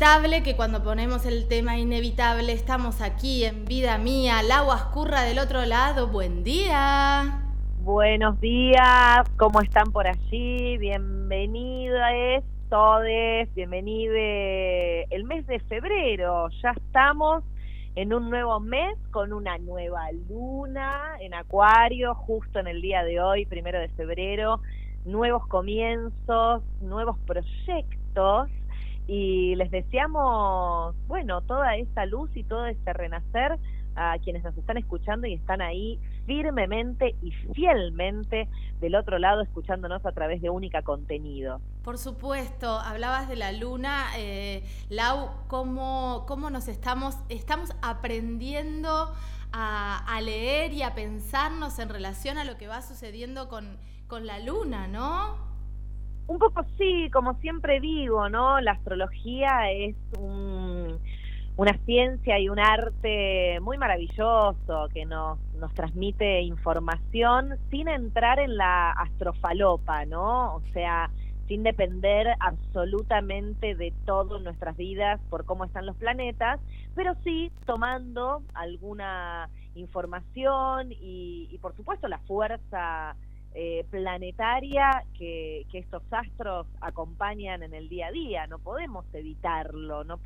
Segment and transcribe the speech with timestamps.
[0.00, 5.38] Que cuando ponemos el tema inevitable estamos aquí en Vida Mía, el agua escurra del
[5.38, 6.06] otro lado.
[6.06, 7.42] Buen día.
[7.82, 10.78] Buenos días, ¿cómo están por allí?
[10.78, 12.00] Bienvenidos
[12.70, 13.04] todos,
[13.54, 16.48] bienvenido el mes de febrero.
[16.62, 17.44] Ya estamos
[17.94, 23.20] en un nuevo mes con una nueva luna en Acuario, justo en el día de
[23.20, 24.62] hoy, primero de febrero.
[25.04, 28.48] Nuevos comienzos, nuevos proyectos
[29.12, 33.58] y les deseamos, bueno, toda esta luz y todo este renacer
[33.96, 40.06] a quienes nos están escuchando y están ahí firmemente y fielmente del otro lado escuchándonos
[40.06, 41.60] a través de Única Contenido.
[41.82, 49.12] Por supuesto, hablabas de la luna, eh, Lau, ¿cómo, ¿cómo, nos estamos, estamos aprendiendo
[49.50, 54.24] a, a, leer y a pensarnos en relación a lo que va sucediendo con, con
[54.24, 55.49] la luna, ¿no?
[56.30, 58.60] Un poco sí, como siempre digo, ¿no?
[58.60, 59.96] La astrología es
[61.56, 68.56] una ciencia y un arte muy maravilloso que nos, nos transmite información sin entrar en
[68.56, 70.54] la astrofalopa, ¿no?
[70.54, 71.10] O sea,
[71.48, 76.60] sin depender absolutamente de todas nuestras vidas por cómo están los planetas,
[76.94, 83.16] pero sí tomando alguna información y, y por supuesto la fuerza
[83.54, 88.46] eh, planetaria que, estos astros acompañan en el día a día.
[88.46, 90.18] No podemos evitarlo, no,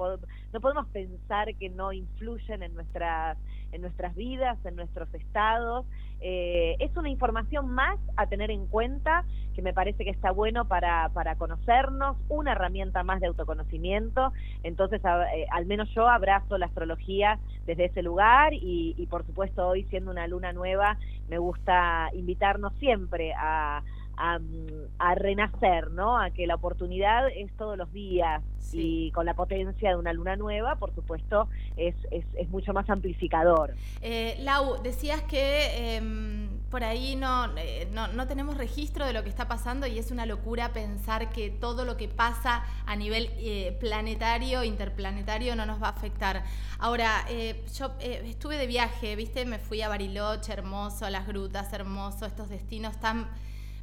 [0.52, 3.38] no podemos pensar que no influyen en nuestras,
[3.72, 5.86] en nuestras vidas, en nuestros estados.
[6.26, 10.66] Eh, es una información más a tener en cuenta que me parece que está bueno
[10.66, 14.32] para, para conocernos, una herramienta más de autoconocimiento.
[14.62, 19.68] Entonces, eh, al menos yo abrazo la astrología desde ese lugar y, y por supuesto
[19.68, 20.96] hoy siendo una luna nueva
[21.28, 23.82] me gusta invitarnos siempre a,
[24.16, 26.18] a, renacer, ¿no?
[26.18, 28.42] A que la oportunidad es todos los días
[28.72, 33.74] y con la potencia de una luna nueva, por supuesto, es, es, mucho más amplificador.
[34.00, 37.12] Eh, Lau, decías que em, por ahí
[37.56, 41.30] eh, no, no, tenemos registro de lo que está pasando y es una locura pensar
[41.30, 46.42] que todo lo que pasa a nivel eh, planetario, interplanetario, no nos va a afectar.
[46.78, 49.44] Ahora, yo estuve de viaje, ¿viste?
[49.44, 53.28] Me fui a Bariloche, hermoso, a las grutas, hermoso, estos destinos tan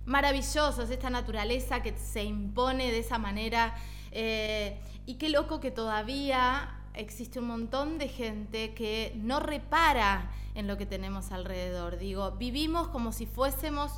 [0.06, 3.76] maravillosos, esta naturaleza que se impone de esa manera.
[4.12, 10.68] Eh, y qué loco que todavía existe un montón de gente que no repara en
[10.68, 11.98] lo que tenemos alrededor.
[11.98, 13.92] Digo, vivimos como si fuésemos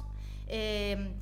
[0.47, 1.13] eh,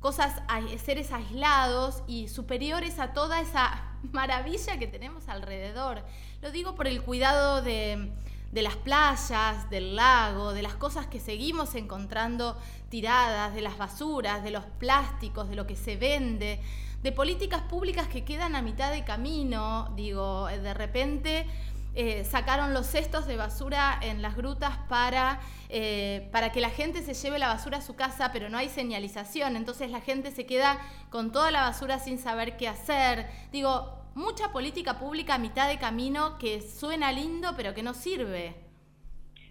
[0.00, 0.40] cosas,
[0.82, 6.02] seres aislados y superiores a toda esa maravilla que tenemos alrededor.
[6.40, 8.10] Lo digo por el cuidado de
[8.52, 14.42] de las playas, del lago, de las cosas que seguimos encontrando tiradas, de las basuras,
[14.42, 16.60] de los plásticos, de lo que se vende,
[17.02, 21.46] de políticas públicas que quedan a mitad de camino, digo, de repente
[21.94, 27.02] eh, sacaron los cestos de basura en las grutas para, eh, para que la gente
[27.02, 30.46] se lleve la basura a su casa, pero no hay señalización, entonces la gente se
[30.46, 30.78] queda
[31.10, 33.28] con toda la basura sin saber qué hacer.
[33.50, 38.54] Digo, mucha política pública a mitad de camino que suena lindo pero que no sirve.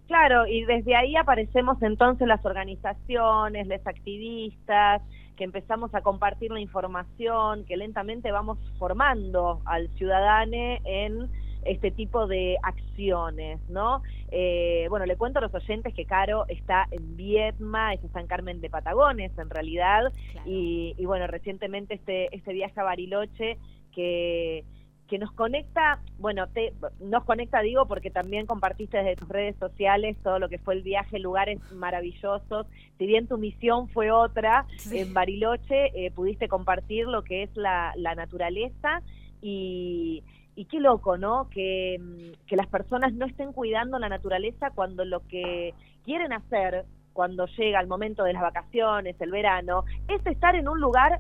[0.08, 5.03] Claro, y desde ahí aparecemos entonces las organizaciones, los activistas,
[5.38, 11.30] que empezamos a compartir la información, que lentamente vamos formando al ciudadano en
[11.64, 14.02] este tipo de acciones, ¿no?
[14.31, 18.62] Eh, bueno, le cuento a los oyentes que Caro está en Vietma, está en Carmen
[18.62, 20.12] de Patagones, en realidad,
[20.46, 23.58] y, y, bueno, recientemente este, este viaje a Bariloche
[23.94, 24.66] que,
[25.07, 30.17] que nos conecta, bueno, te, nos conecta, digo, porque también compartiste desde tus redes sociales
[30.23, 32.67] todo lo que fue el viaje, lugares maravillosos.
[32.97, 37.94] Si bien tu misión fue otra, en Bariloche eh, pudiste compartir lo que es la,
[37.95, 39.01] la naturaleza
[39.41, 40.23] y,
[40.55, 41.49] y qué loco, ¿no?
[41.49, 41.97] Que,
[42.46, 45.73] que las personas no estén cuidando la naturaleza cuando lo que
[46.03, 50.79] quieren hacer cuando llega el momento de las vacaciones, el verano, es estar en un
[50.79, 51.19] lugar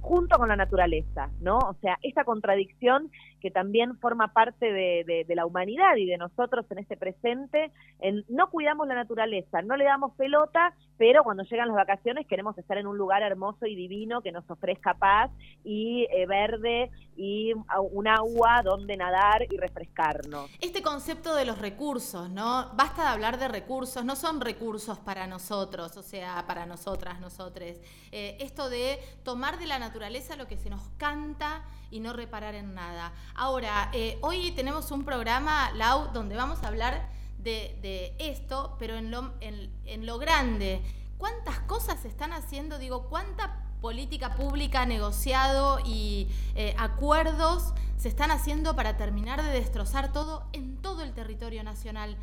[0.00, 1.58] junto con la naturaleza, ¿no?
[1.58, 3.10] O sea, esa contradicción
[3.40, 7.70] que también forma parte de, la humanidad y de nosotros en este presente,
[8.00, 12.58] en, no cuidamos la naturaleza, no le damos pelota, pero cuando llegan las vacaciones queremos
[12.58, 15.30] estar en un lugar hermoso y divino que nos ofrezca paz
[15.64, 17.52] y eh, verde y
[17.92, 20.50] un agua donde nadar y refrescarnos.
[20.60, 22.70] Este concepto de los recursos, ¿no?
[22.74, 27.80] Basta de hablar de recursos, no son recursos para nosotros, o sea, para nosotras, nosotres.
[28.10, 32.54] Eh, esto de tomar de la naturaleza lo que se nos canta y no reparar
[32.54, 33.12] en nada.
[33.34, 39.10] Ahora, eh, hoy tenemos un programa, Lau, donde vamos a hablar de, esto, pero en
[39.10, 40.82] lo, grande.
[41.16, 42.78] ¿Cuántas cosas se están haciendo?
[42.78, 50.12] Digo, ¿cuánta política pública negociado y eh, acuerdos se están haciendo para terminar de destrozar
[50.12, 52.16] todo en todo el territorio nacional.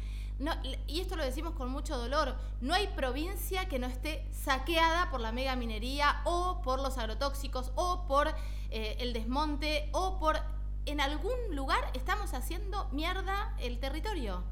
[0.88, 5.20] y esto lo decimos con mucho dolor, no hay provincia que no esté saqueada por
[5.20, 8.34] la mega minería o por los agrotóxicos o por
[8.70, 10.40] eh, el desmonte o por
[10.88, 14.44] en algún lugar estamos haciendo mierda el territorio.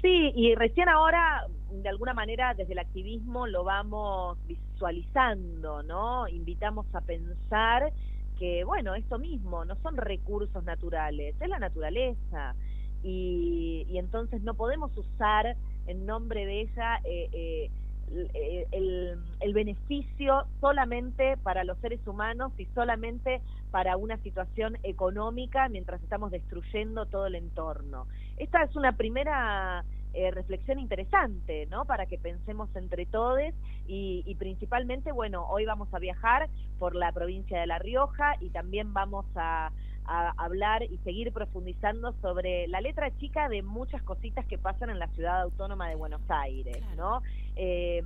[0.00, 6.28] Sí, y recién ahora, de alguna manera, desde el activismo lo vamos visualizando, ¿no?
[6.28, 7.92] Invitamos a pensar
[8.38, 12.54] que, bueno, esto mismo, no son recursos naturales, es la naturaleza.
[13.02, 20.44] Y, y entonces no podemos usar en nombre de ella eh, eh, el, el, beneficio
[20.60, 23.40] solamente para los seres humanos y solamente
[23.74, 28.06] para una situación económica mientras estamos destruyendo todo el entorno.
[28.36, 31.84] Esta es una primera eh, reflexión interesante, ¿no?
[31.84, 33.40] Para que pensemos entre todos
[33.88, 36.48] y, y, principalmente, bueno, hoy vamos a viajar
[36.78, 39.72] por la provincia de La Rioja y también vamos a,
[40.06, 44.98] a hablar y seguir profundizando sobre la letra chica de muchas cositas que pasan en
[44.98, 47.22] la ciudad autónoma de Buenos Aires, ¿no?
[47.56, 48.02] Eh,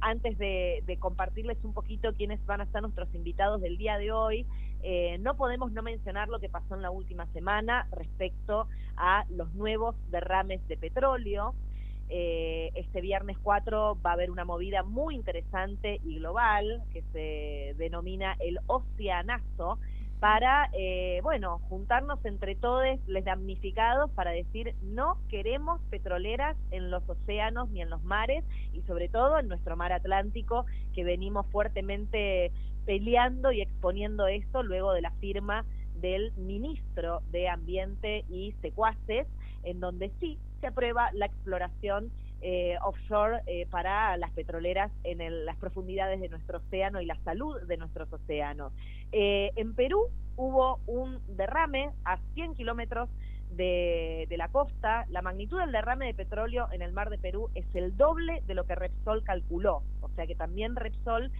[0.00, 4.46] antes de, compartirles un poquito quiénes van a ser nuestros invitados del día de hoy,
[4.82, 8.66] eh, no podemos no mencionar lo que pasó en la última semana respecto
[8.96, 11.54] a los nuevos derrames de petróleo.
[12.08, 17.74] Eh, este viernes 4 va a haber una movida muy interesante y global que se
[17.78, 19.78] denomina el Oceanazo,
[20.20, 27.08] para, eh, bueno, juntarnos entre todos les damnificados para decir no queremos petroleras en los
[27.08, 28.44] océanos ni en los mares
[28.74, 32.52] y sobre todo en nuestro mar Atlántico que venimos fuertemente
[32.86, 35.64] peleando y exponiendo esto luego de la firma
[36.00, 39.26] del ministro de Ambiente y Secuaces,
[39.62, 42.10] en donde sí se aprueba la exploración
[42.42, 47.60] eh, offshore eh, para las petroleras en las profundidades de nuestro océano y la salud
[47.62, 48.72] de nuestros océanos.
[49.12, 50.06] Eh, en Perú
[50.36, 53.10] hubo un derrame a 100 kilómetros
[53.50, 55.04] de, la costa.
[55.10, 58.54] La magnitud del derrame de petróleo en el mar de Perú es el doble de
[58.54, 59.82] lo que Repsol calculó.
[60.00, 61.30] O sea que también Repsol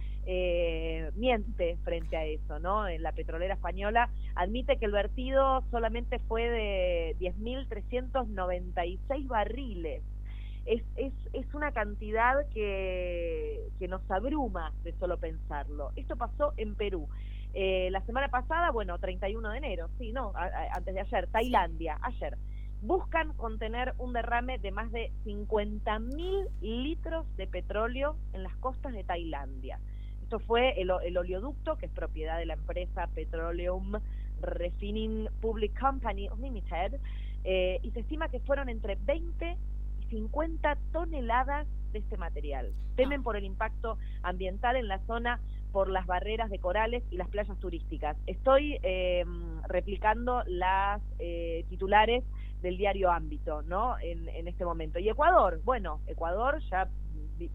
[1.15, 2.87] miente frente a eso, ¿no?
[2.87, 10.03] En la petrolera española admite que el vertido solamente fue de 10.396 barriles
[10.65, 15.91] es, es, es una cantidad que, que nos abruma de solo pensarlo.
[15.95, 17.07] Esto pasó en Perú.
[17.53, 22.37] Eh, la semana pasada, bueno, 31 de enero, sí, no, antes de ayer, Tailandia, ayer,
[22.81, 28.93] buscan contener un derrame de más de 50 mil litros de petróleo en las costas
[28.93, 29.79] de Tailandia.
[30.31, 33.99] Esto fue el, el oleoducto, que es propiedad de la empresa Petroleum
[34.39, 37.01] Refining Public Company Limited,
[37.43, 39.57] eh, y se estima que fueron entre 20
[40.09, 42.71] 50 toneladas de este material.
[42.95, 43.23] Temen ah.
[43.25, 45.41] por el impacto ambiental en la zona
[45.73, 48.15] por las barreras de corales y las playas turísticas.
[48.25, 49.25] Estoy eh,
[49.67, 52.23] replicando las eh, titulares
[52.61, 53.99] del diario Ámbito, ¿no?
[53.99, 54.97] En, en, este momento.
[54.97, 56.87] Y Ecuador, bueno, Ecuador ya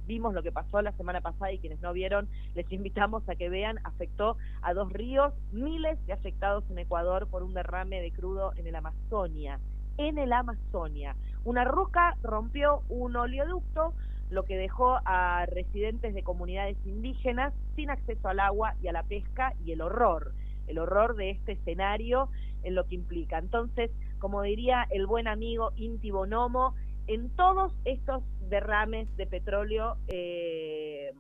[0.07, 3.49] vimos lo que pasó la semana pasada y quienes no vieron, les invitamos a que
[3.49, 8.53] vean, afectó a dos ríos, miles de afectados en Ecuador por un derrame de crudo
[8.57, 9.61] en el Amazonia
[9.99, 11.17] en el Amazonia.
[11.45, 13.95] Una roca rompió un oleoducto,
[14.31, 19.05] lo que dejó a residentes de comunidades indígenas sin acceso al agua y a la
[19.05, 20.33] pesca y el horror,
[20.67, 22.29] el horror de este escenario
[22.65, 23.39] en lo que implica.
[23.39, 26.75] Entonces, como diría el buen amigo Inti Bonomo,
[27.07, 31.13] en todos estos derrames de petróleo eh,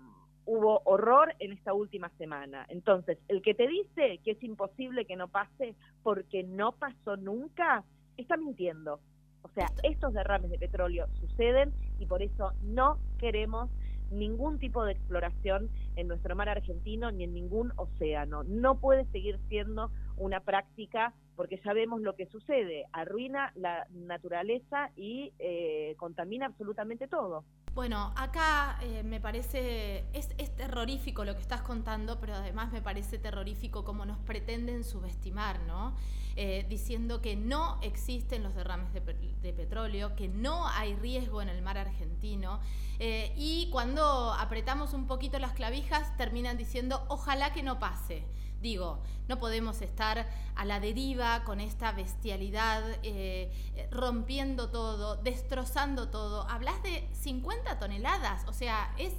[0.44, 2.66] hubo horror en esta última semana.
[2.68, 7.84] Entonces, el que te dice que es imposible que no pase porque no pasó nunca,
[8.16, 9.00] está mintiendo.
[9.42, 13.70] O sea, estos derrames de petróleo suceden y por eso no queremos
[14.10, 18.44] ningún tipo de exploración en nuestro mar argentino ni en ningún océano.
[18.44, 24.90] No puede seguir siendo una práctica porque ya vemos lo que sucede, arruina la naturaleza
[24.96, 27.44] y eh, contamina absolutamente todo.
[27.74, 33.18] Bueno, acá eh, me parece, es, terrorífico lo que estás contando, pero además me parece
[33.18, 35.94] terrorífico cómo nos pretenden subestimar, ¿no?
[36.36, 41.62] Eh, diciendo que no existen los derrames de, petróleo, que no hay riesgo en el
[41.62, 42.60] mar argentino,
[42.98, 48.24] y cuando apretamos un poquito las clavijas terminan diciendo, ojalá que no pase.
[48.66, 53.48] Digo, no podemos estar a la deriva con esta bestialidad, eh,
[53.92, 56.42] rompiendo todo, destrozando todo.
[56.50, 59.12] Hablas de 50 toneladas, o sea, es...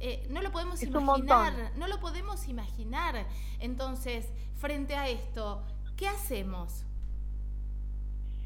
[0.00, 3.28] Eh, no lo podemos imaginar, no lo podemos imaginar.
[3.60, 4.26] Entonces,
[4.56, 5.62] frente a esto,
[5.96, 6.84] ¿qué hacemos?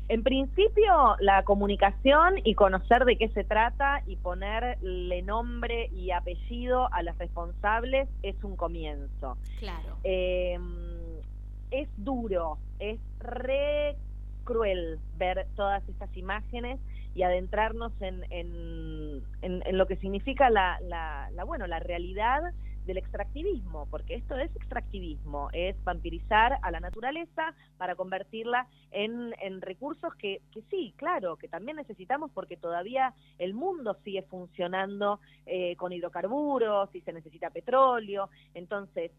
[0.09, 6.93] En principio, la comunicación y conocer de qué se trata y ponerle nombre y apellido
[6.95, 9.37] a los responsables es un comienzo.
[9.59, 9.99] Claro.
[10.05, 10.63] Em,
[11.71, 13.97] es duro, es re
[14.45, 16.81] cruel ver todas estas imágenes
[17.15, 22.41] y adentrarnos en, en, en, lo que significa la, la, la, bueno, la realidad
[22.89, 29.61] del extractivismo, porque esto es extractivismo, es vampirizar a la naturaleza para convertirla en, en
[29.61, 35.77] recursos que, que, sí, claro, que también necesitamos porque todavía el mundo sigue funcionando eh,
[35.77, 38.31] con hidrocarburos y se necesita petróleo.
[38.55, 39.13] Entonces,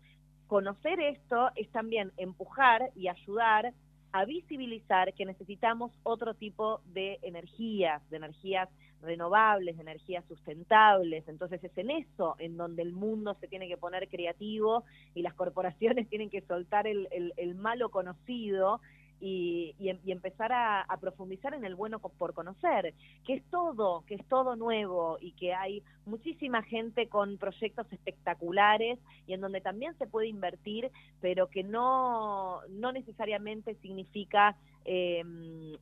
[0.48, 3.72] conocer esto es también empujar y ayudar
[4.12, 8.68] a visibilizar que necesitamos otro tipo de energías, de energías
[9.02, 11.28] renovables, de energías sustentables.
[11.28, 14.84] Entonces es en eso en donde el mundo se tiene que poner creativo
[15.16, 18.82] y las corporaciones tienen que soltar el, el, el malo conocido
[19.22, 22.94] y, y, empezar a, profundizar en el bueno por conocer,
[23.26, 29.00] que es todo, que es todo nuevo y que hay muchísima gente con proyectos espectaculares
[29.28, 30.90] y en donde también se puede invertir,
[31.22, 34.56] pero que no, no necesariamente significa
[34.86, 35.24] eh,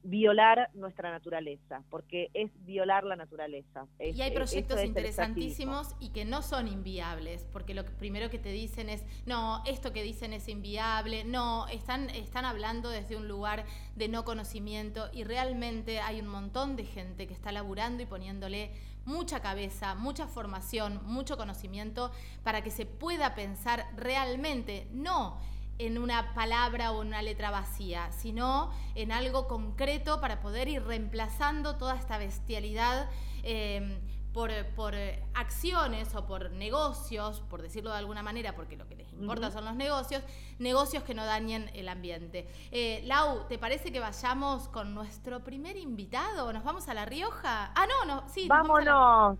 [0.03, 3.87] violar nuestra naturaleza, porque es violar la naturaleza.
[3.99, 8.89] y hay proyectos interesantísimos y que no son inviables, porque lo primero que te dicen
[8.89, 14.07] es, no, esto que dicen es inviable, no, están, están hablando desde un lugar de
[14.07, 18.71] no conocimiento y realmente hay un montón de gente que está laburando y poniéndole
[19.05, 22.11] mucha cabeza, mucha formación, mucho conocimiento
[22.43, 25.39] para que se pueda pensar realmente, no
[25.79, 30.83] en una palabra o en una letra vacía, sino en algo concreto para poder ir
[30.83, 33.09] reemplazando toda esta bestialidad
[33.43, 33.99] eh,
[34.33, 34.93] por, por,
[35.33, 39.65] acciones o por negocios, por decirlo de alguna manera, porque lo que les importa son
[39.65, 40.23] los negocios,
[40.59, 42.47] negocios que no dañen el ambiente.
[42.71, 46.53] Eh, Lau, ¿te parece que vayamos con nuestro primer invitado?
[46.53, 47.71] ¿Nos vamos a La Rioja?
[47.73, 48.47] Ah, no, no, sí.
[48.47, 49.39] Vámonos.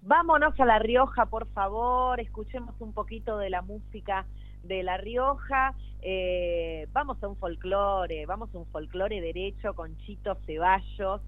[0.00, 4.24] Vámonos a La Rioja, por favor, escuchemos un poquito de la música
[4.66, 10.36] de La Rioja, eh, vamos a un folclore, vamos a un folclore derecho con Chito
[10.46, 11.20] Ceballos,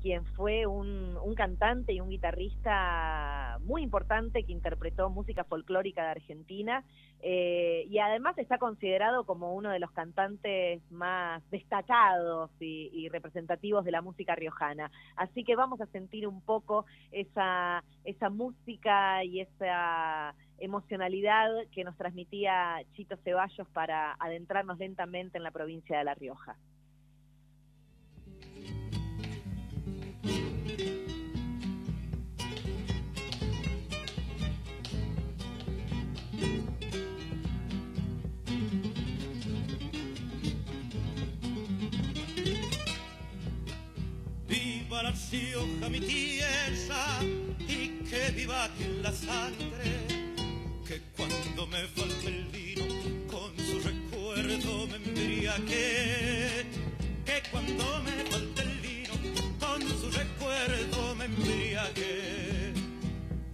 [0.00, 6.84] quien fue un, cantante y un guitarrista muy importante que interpretó música folclórica de Argentina
[7.22, 13.92] eh, y además está considerado como uno de los cantantes más destacados y, representativos de
[13.92, 14.90] la música riojana.
[15.16, 21.96] Así que vamos a sentir un poco esa, esa música y esa emocionalidad que nos
[21.96, 26.56] transmitía Chito Ceballos para adentrarnos lentamente en la provincia de La Rioja.
[45.02, 47.20] La Rioja, mi tierra,
[47.66, 49.96] y que viva aquí la sangre
[50.86, 52.84] que cuando me falta el vino
[53.26, 56.66] con su recuerdo me embriagué
[57.24, 59.14] que cuando me falta el vino
[59.58, 62.74] con su recuerdo me embriagué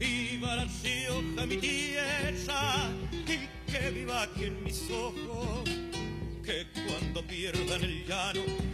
[0.00, 5.70] viva la Rioja mi tierra y que viva aquí en mis ojos
[6.44, 8.65] que cuando pierdan el llano la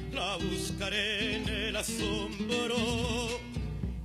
[0.51, 3.41] buscaré en el asombro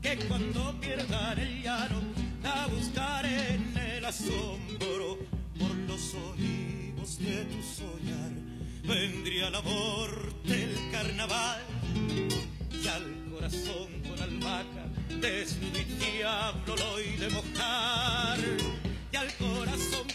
[0.02, 2.02] que cuando pierdan el llano
[2.44, 3.78] la buscaré en
[4.08, 5.20] asombro
[5.60, 8.32] por los olivos de tu soñar.
[8.84, 11.62] Vendría la amor del carnaval
[12.72, 14.86] y al corazón con albahaca
[15.20, 15.84] desnudo y
[16.18, 18.40] diablo lo de mojar.
[19.12, 20.08] Y al corazón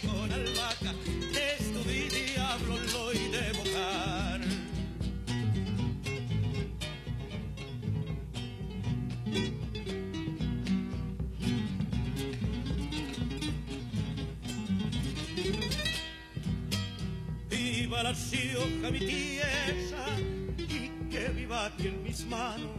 [18.53, 20.05] Rioja, mi tierra,
[20.59, 22.69] y que viva aquí en mis manos.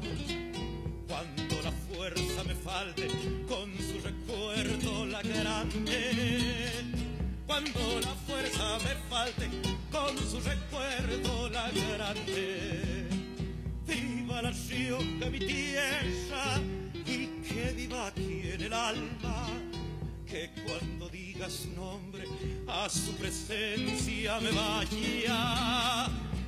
[1.08, 3.08] Cuando la fuerza me falte,
[3.48, 6.70] con su recuerdo la grande.
[7.44, 9.50] Cuando la fuerza me falte,
[9.90, 13.08] con su recuerdo la grande.
[13.84, 16.60] Viva la Rioja, mi tierra,
[17.04, 19.48] y que viva aquí en el alma
[20.24, 22.24] que cuando diga su nombre
[22.68, 26.06] a su presencia me vaya.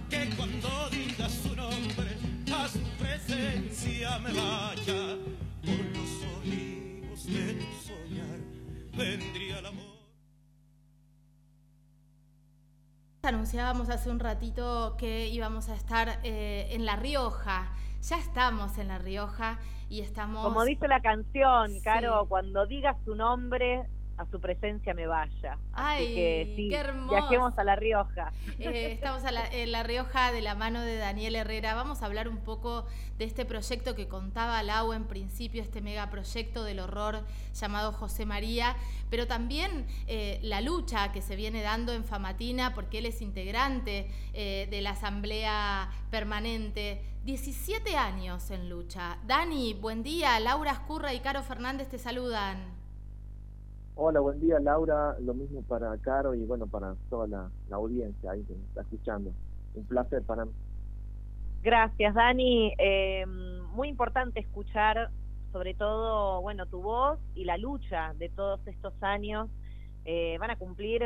[0.09, 2.17] Que cuando diga su nombre
[2.55, 5.17] a su presencia me vaya.
[5.63, 8.39] Por los olivos de tu soñar
[8.97, 9.97] vendría el amor.
[13.23, 17.73] Anunciábamos hace un ratito que íbamos a estar eh, en La Rioja.
[18.03, 20.45] Ya estamos en La Rioja y estamos...
[20.45, 25.59] Como dice la canción, Caro, cuando digas su nombre, a su presencia me vaya.
[25.73, 27.15] Ay, que sí, qué hermoso.
[27.15, 28.33] Viajemos a La Rioja.
[28.59, 31.75] Eh, estamos en La Rioja de la mano de Daniel Herrera.
[31.75, 32.87] Vamos a hablar un poco
[33.19, 38.77] de este proyecto que contaba Lau en principio, este megaproyecto del horror llamado José María,
[39.11, 44.11] pero también eh, la lucha que se viene dando en Famatina, porque él es integrante
[44.33, 47.03] eh, de la Asamblea Permanente.
[47.25, 49.19] 17 años en lucha.
[49.27, 50.39] Dani, buen día.
[50.39, 52.86] Laura Escurra y Caro Fernández te saludan.
[53.99, 58.43] Hola, buen día Laura, lo mismo para Caro y bueno, para toda la, audiencia ahí
[58.43, 59.33] que está escuchando.
[59.75, 60.53] Un placer para mí.
[61.63, 63.25] Gracias Dani, eh,
[63.73, 65.11] muy importante escuchar
[65.51, 69.49] sobre todo, bueno, tu voz y la lucha de todos estos años.
[70.05, 71.03] Eh, van a cumplir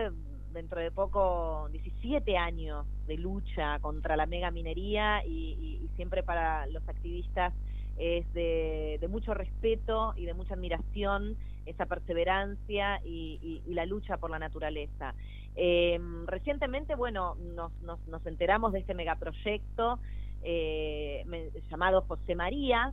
[0.52, 6.86] dentro de poco 17 años de lucha contra la mega minería y siempre para los
[6.88, 7.54] activistas
[8.00, 11.36] es de, mucho respeto y de mucha admiración
[11.66, 15.14] esa perseverancia y, la lucha por la naturaleza.
[15.54, 19.98] Em, recientemente, bueno, nos, enteramos de este megaproyecto
[20.42, 21.24] eh,
[21.70, 22.92] llamado José María,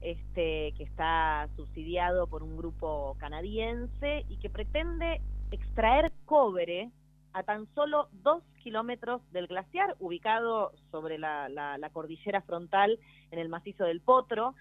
[0.00, 6.90] este, que está subsidiado por un grupo canadiense y que pretende extraer cobre
[7.32, 12.98] a tan solo dos kilómetros del glaciar, ubicado sobre la, la, cordillera frontal
[13.30, 14.54] en el macizo del Potro,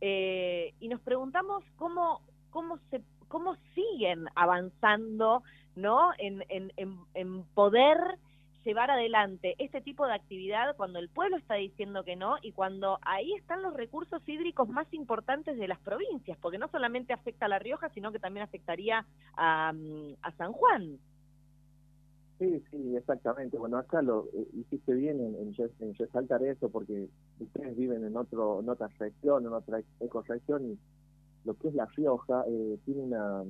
[0.00, 5.42] eh, y nos preguntamos cómo, cómo, se, cómo siguen avanzando
[5.76, 6.10] ¿no?
[6.18, 6.72] en, en,
[7.14, 7.96] en, poder
[8.64, 12.98] llevar adelante este tipo de actividad cuando el pueblo está diciendo que no y cuando
[13.02, 17.48] ahí están los recursos hídricos más importantes de las provincias, porque no solamente afecta a
[17.48, 19.72] La Rioja, sino que también afectaría a,
[20.22, 20.98] a San Juan.
[22.40, 23.58] Sí, sí, exactamente.
[23.58, 27.06] Bueno, acá lo eh, hiciste bien en, en, resaltar eso porque
[27.38, 30.78] ustedes viven en otro en otra región, en otra ecorregión y
[31.44, 33.44] lo que es La Rioja eh, tiene una,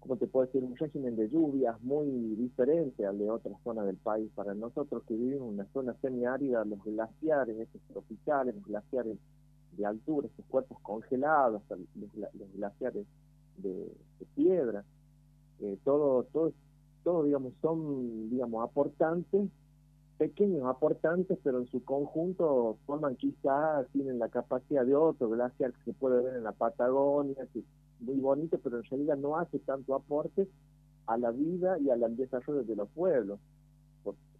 [0.00, 0.64] ¿cómo te puedo decir?
[0.64, 4.30] Un régimen de lluvias muy diferente al de otras zonas del país.
[4.34, 9.16] Para nosotros que vivimos en una zona semiárida, los glaciares, estos tropicales, los glaciares
[9.76, 13.06] de altura, estos cuerpos congelados, los, glaciares
[13.58, 13.92] de,
[14.34, 14.84] piedra,
[15.60, 16.52] eh, todo, todo
[17.06, 19.48] todos, digamos, son, digamos, aportantes,
[20.18, 25.84] pequeños aportantes, pero en su conjunto forman quizás, tienen la capacidad de otro glaciar que
[25.84, 27.64] se puede ver en la Patagonia, que es
[28.00, 30.48] muy bonito, pero en realidad no hace tanto aporte
[31.06, 33.38] a la vida y al desarrollo de los pueblos.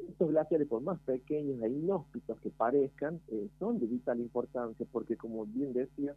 [0.09, 5.17] estos glaciares, por más pequeños e inhóspitos que parezcan, eh, son de vital importancia, porque
[5.17, 6.15] como bien decía,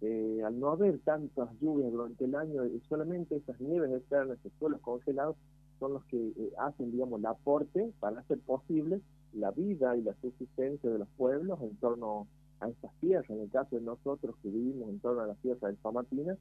[0.00, 4.80] eh, al no haber tantas lluvias durante el año, solamente esas nieves externas, esos suelos
[4.80, 5.36] congelados,
[5.80, 9.00] son los que eh, hacen, digamos, el aporte para hacer posible
[9.32, 12.28] la vida y la subsistencia de los pueblos en torno
[12.60, 13.28] a estas tierras.
[13.30, 16.36] En el caso de nosotros que vivimos en torno a la tierra del Famatina,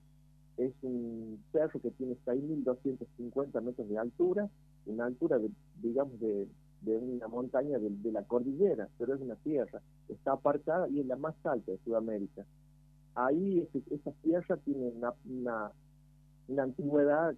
[0.57, 4.49] es un cerro que tiene 6.250 metros de altura,
[4.85, 5.49] una altura, de,
[5.81, 6.47] digamos, de,
[6.85, 9.81] una montaña de, la cordillera, pero es una tierra.
[10.09, 12.45] Está apartada y es la más alta de Sudamérica.
[13.15, 15.71] Ahí esa tierra tiene una, una,
[16.47, 17.35] una antigüedad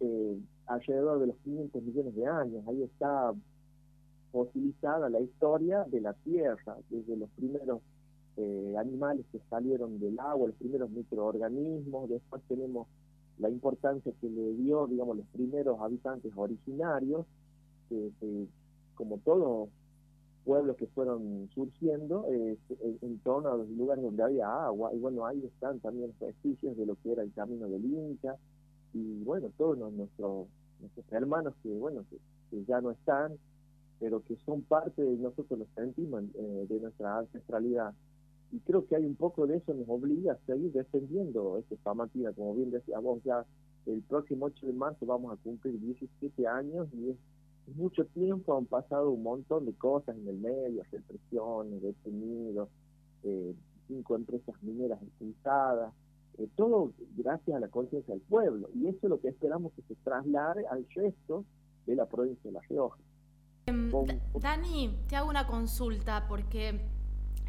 [0.00, 2.64] eh, alrededor de los 500 millones de años.
[2.68, 3.32] Ahí está
[4.32, 7.80] fosilizada la historia de la Tierra, desde los primeros
[8.36, 12.86] eh, animales que salieron del agua, los primeros microorganismos, después tenemos
[13.38, 17.24] la importancia que le dio, digamos, los primeros habitantes originarios,
[17.88, 18.10] que,
[18.94, 19.68] como todos
[20.44, 22.56] pueblos que fueron surgiendo eh,
[23.02, 26.76] en torno a los lugares donde había agua, y bueno, ahí están también los vestigios
[26.76, 28.36] de lo que era el camino del Inca,
[28.92, 30.46] y bueno, todos nuestros,
[30.80, 32.18] nuestros hermanos que, bueno, que,
[32.66, 33.32] ya no están,
[33.98, 37.92] pero que son parte de nosotros, los sentimos eh, de nuestra ancestralidad.
[38.52, 42.32] Y creo que hay un poco de eso, nos obliga a seguir defendiendo este Famatina,
[42.32, 43.44] como bien decía vos, ya
[43.86, 47.16] el próximo 8 de marzo vamos a cumplir 17 años y es,
[47.74, 52.68] mucho tiempo, han pasado un montón de cosas en el medio, represiones, detenidos,
[53.24, 53.54] eh,
[53.88, 55.92] cinco empresas mineras expulsadas,
[56.38, 58.68] eh, todo gracias a la conciencia del pueblo.
[58.74, 61.44] Y eso es lo que esperamos que se traslade al resto
[61.86, 62.98] de la provincia de La Rioja.
[63.66, 63.90] Em,
[64.40, 66.80] Dani, te hago una consulta porque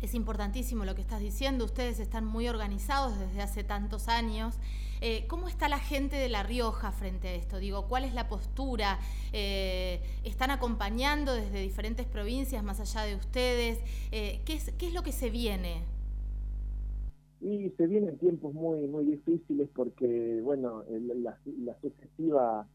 [0.02, 1.65] es importantísimo lo que estás diciendo.
[1.65, 4.56] Ustedes están muy organizados desde hace tantos años.
[5.02, 7.60] Eh, ¿Cómo está la gente de La Rioja frente a esto?
[7.60, 9.00] Digo, ¿cuál es la postura?
[9.34, 13.80] Eh, ¿Están acompañando desde diferentes provincias más allá de ustedes?
[14.10, 15.84] ¿qué, es, ¿Qué es lo que se viene?
[17.39, 21.38] Y se vienen tiempos muy muy difíciles porque, bueno, la,
[21.82, 22.67] sucesiva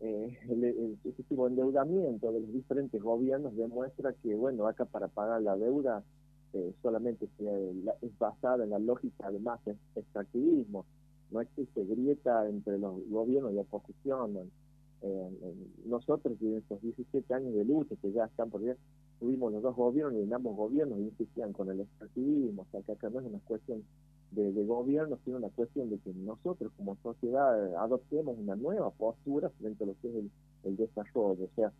[0.00, 5.56] eh, el, sucesivo endeudamiento de los diferentes gobiernos demuestra que, bueno, acá para pagar la
[5.56, 6.02] deuda
[6.52, 7.28] eh, solamente
[8.02, 9.60] es basada en la lógica de más
[9.94, 10.84] extractivismo.
[11.30, 14.50] no existe grieta entre los gobiernos y la oposición.
[15.02, 15.54] Eh,
[15.86, 18.76] nosotros en estos 17 años de lucha que ya están por bien,
[19.20, 23.10] tuvimos los dos gobiernos y ambos gobiernos insistían con el extractivismo, o sea que acá
[23.10, 23.84] no es una cuestión
[24.32, 29.84] de, gobierno, sino una cuestión de que nosotros como sociedad adoptemos una nueva postura frente
[29.84, 30.14] a lo que es
[30.64, 31.72] el, desarrollo, o sea,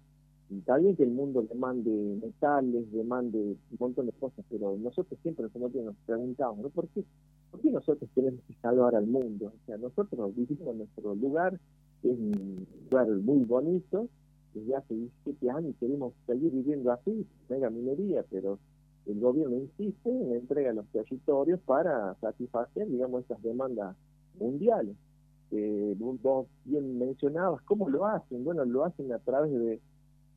[0.50, 1.90] está bien que el mundo demande
[2.22, 6.68] metales, demande un montón de cosas, pero nosotros siempre nos preguntamos, ¿no?
[6.70, 7.05] ¿Por qué,
[7.50, 9.53] ¿por qué nosotros tenemos que salvar al mundo?
[9.55, 11.59] O sea, nosotros vivimos en nuestro lugar,
[12.03, 14.09] es un lugar muy bonito,
[14.54, 18.58] desde hace 17 años queremos seguir viviendo así, mega minería, pero
[19.06, 23.96] el gobierno insiste en entrega de los territorios para satisfacer, digamos, esas demandas
[24.38, 24.96] mundiales.
[25.52, 28.44] Eh, vos bien mencionabas, ¿cómo lo hacen?
[28.44, 29.80] Bueno, lo hacen a través de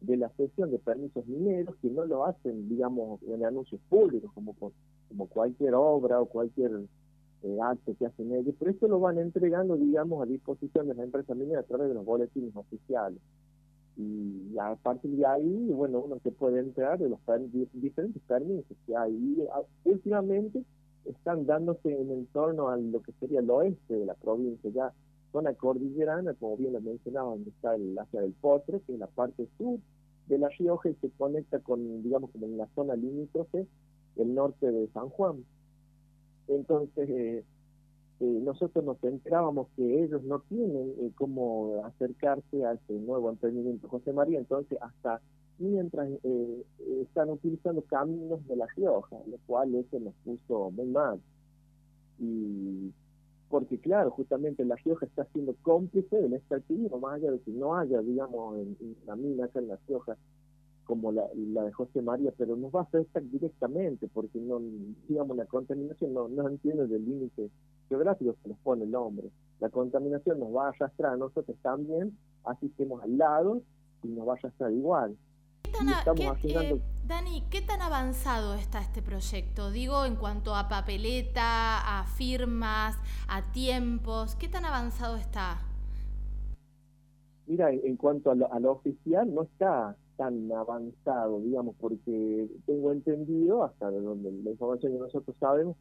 [0.03, 4.53] de la sesión de permisos mineros que no lo hacen, digamos, en anuncios públicos, como,
[4.53, 6.71] como cualquier obra o cualquier
[7.43, 11.03] eh, acto que hacen ellos, pero esto lo van entregando, digamos, a disposición de la
[11.03, 13.19] empresa minera a través de los boletines oficiales.
[13.95, 17.19] Y a partir de ahí, bueno, uno se puede entrar de los
[17.73, 19.47] diferentes permisos que hay.
[19.53, 20.63] Ah, últimamente
[21.05, 24.93] están dándose en torno a lo que sería el oeste de la provincia, ya
[25.31, 29.07] zona cordillerana, como bien lo mencionaba, donde está el Asia del Potre, que es la
[29.07, 29.79] parte sur
[30.27, 33.67] de La Rioja y se conecta con, digamos, como en la zona limítrofe,
[34.15, 35.43] el norte de San Juan.
[36.47, 37.43] Entonces, eh,
[38.23, 43.89] eh, nosotros nos enterábamos que ellos no tienen eh, cómo acercarse a este nuevo emprendimiento
[43.89, 45.19] José María, entonces hasta
[45.59, 46.09] mientras
[47.01, 51.19] están utilizando caminos de La Rioja, lo cual eso nos puso muy mal.
[52.17, 52.91] Y
[53.49, 57.75] porque claro, justamente La Rioja está siendo cómplice del extractivismo, más allá de que no
[57.75, 60.17] haya, digamos, en, la mina acá en La Rioja
[60.85, 64.61] como la, de José María, pero nos va a afectar directamente, porque no,
[65.07, 67.49] digamos, la contaminación no, no entiende del límite
[67.93, 69.29] geográfico que nos pone el hombre.
[69.59, 73.61] La contaminación nos va a arrastrar a nosotros también, así estemos al lado,
[74.03, 75.15] y nos va a arrastrar igual.
[76.43, 79.71] Eh, Dani, ¿qué tan avanzado está este proyecto?
[79.71, 82.95] Digo, en cuanto a papeleta, a firmas,
[83.27, 85.61] a tiempos, ¿qué tan avanzado está?
[87.47, 93.89] Mira, en cuanto a lo, oficial, no está tan avanzado, digamos, porque tengo entendido, hasta
[93.89, 95.75] donde la información que nosotros sabemos,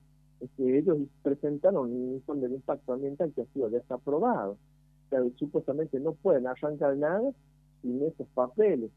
[0.57, 4.53] que ellos presentaron un informe de impacto ambiental que ha sido desaprobado.
[4.53, 7.31] O sea, supuestamente no pueden arrancar nada
[7.83, 8.91] sin esos papeles.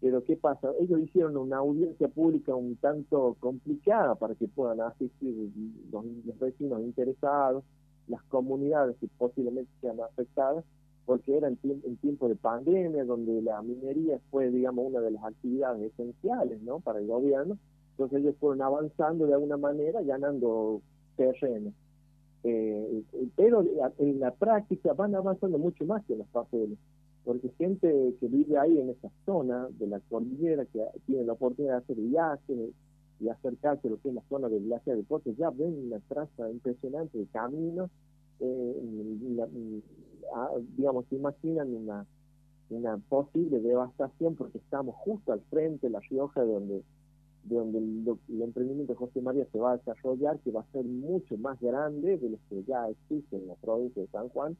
[0.00, 0.70] Pero ¿qué pasa?
[0.80, 5.50] Ellos hicieron una audiencia pública un tanto complicada para que puedan asistir
[5.92, 6.04] los,
[6.38, 7.64] vecinos interesados,
[8.08, 10.64] las comunidades que posiblemente sean afectadas,
[11.04, 15.92] porque era en, tiempo de pandemia, donde la minería fue, digamos, una de las actividades
[15.92, 16.80] esenciales ¿no?
[16.80, 17.58] para el gobierno.
[18.00, 20.80] Entonces ellos fueron avanzando de alguna manera, ganando
[21.16, 21.72] terreno.
[22.42, 23.02] Eh,
[23.36, 23.62] pero
[23.98, 26.78] en la práctica van avanzando mucho más que los papeles
[27.24, 31.74] porque gente que vive ahí en esa zona de la cordillera, que tiene la oportunidad
[31.74, 32.70] de hacer viajes
[33.20, 36.50] y acercarse a lo que es la zona del glaciar de ya ven una traza
[36.50, 37.90] impresionante de caminos,
[38.40, 39.82] eh,
[40.76, 42.06] digamos, se imaginan una,
[42.70, 46.82] una posible devastación porque estamos justo al frente de La Rioja, de donde,
[47.50, 50.84] de donde el, emprendimiento de José María se va a desarrollar, que va a ser
[50.84, 54.56] mucho más grande de lo que ya existe en la provincia de San Juan,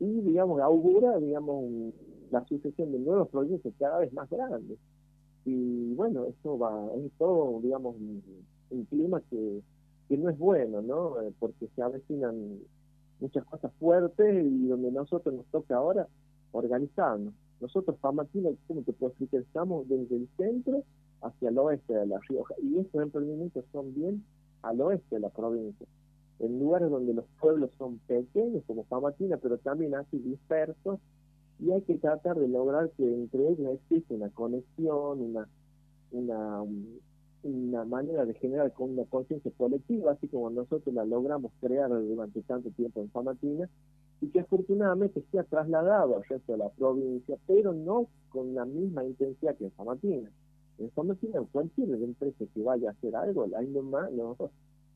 [0.00, 1.92] y, digamos, augura, digamos,
[2.30, 4.78] la sucesión de nuevos proyectos cada vez más grandes.
[5.44, 9.60] Y bueno, eso va, es todo, digamos, un, clima que,
[10.08, 11.20] que no es bueno, ¿no?
[11.20, 12.58] Eh, porque se avecinan
[13.20, 16.08] muchas cosas fuertes y donde nosotros nos toca ahora
[16.52, 17.34] organizarnos.
[17.60, 19.42] Nosotros, Famatina, como te puedo explicar?
[19.42, 20.82] Estamos desde el centro
[21.22, 24.24] hacia el oeste de La Rioja y estos emprendimientos son bien
[24.62, 25.86] al oeste de la provincia
[26.42, 30.98] en lugares donde los pueblos son pequeños, como Famatina, pero también así dispersos,
[31.60, 35.48] y hay que tratar de lograr que entre ellos exista una conexión, una,
[36.10, 36.62] una,
[37.44, 42.42] una manera de generar con una conciencia colectiva, así como nosotros la logramos crear durante
[42.42, 43.68] tanto tiempo en Famatina,
[44.20, 48.64] y que afortunadamente se ha trasladado al resto de la provincia, pero no con la
[48.64, 50.28] misma intensidad que en Famatina.
[50.78, 54.36] En Famatina, cualquier empresa que vaya a hacer algo, ahí nomás, no,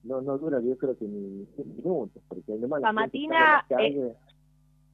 [0.03, 2.81] no, no dura yo creo que ni minutos, porque además...
[2.83, 4.13] Famatina, eh,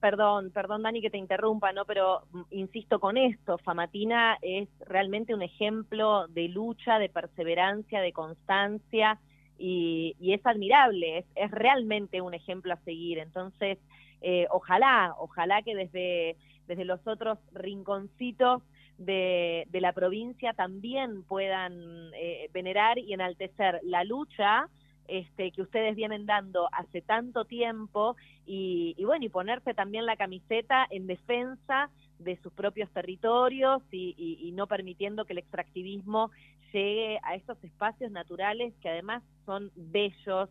[0.01, 1.85] perdón, perdón Dani que te interrumpa, ¿no?
[1.85, 8.13] Pero mm, insisto con esto, Famatina es realmente un ejemplo de lucha, de perseverancia, de
[8.13, 9.19] constancia,
[9.59, 13.19] y, es admirable, es, es, realmente un ejemplo a seguir.
[13.19, 13.79] Entonces,
[14.21, 18.63] eh, ojalá, ojalá que desde, desde los otros rinconcitos
[18.99, 21.73] de, de la provincia también puedan
[22.15, 24.69] eh, venerar y enaltecer la lucha
[25.09, 30.87] este, que ustedes vienen dando hace tanto tiempo y, bueno, y ponerse también la camiseta
[30.91, 36.31] en defensa de sus propios territorios y, no permitiendo que el extractivismo
[36.73, 40.49] llegue a estos espacios naturales que además son bellos,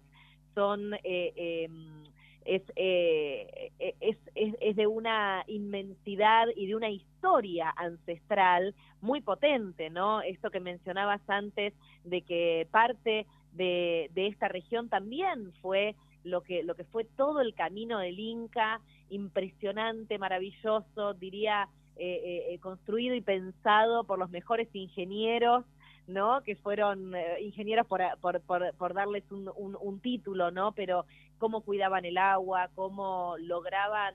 [0.53, 0.93] son...
[1.03, 2.03] Eh, em,
[2.45, 9.89] es, eh, es, es, es, de una inmensidad y de una historia ancestral muy potente,
[9.89, 10.21] ¿no?
[10.21, 11.73] Esto que mencionabas antes
[12.03, 17.41] de que parte de, de esta región también fue lo que, lo que fue todo
[17.41, 24.29] el camino del Inca, impresionante, maravilloso, diría, eh, eh, eh, construido y pensado por los
[24.29, 25.65] mejores ingenieros,
[26.07, 26.41] ¿no?
[26.41, 30.71] Que fueron ingenieros por, por, por, darles un, un, título, ¿no?
[30.73, 31.05] Pero
[31.41, 34.13] cómo cuidaban el agua, cómo lograban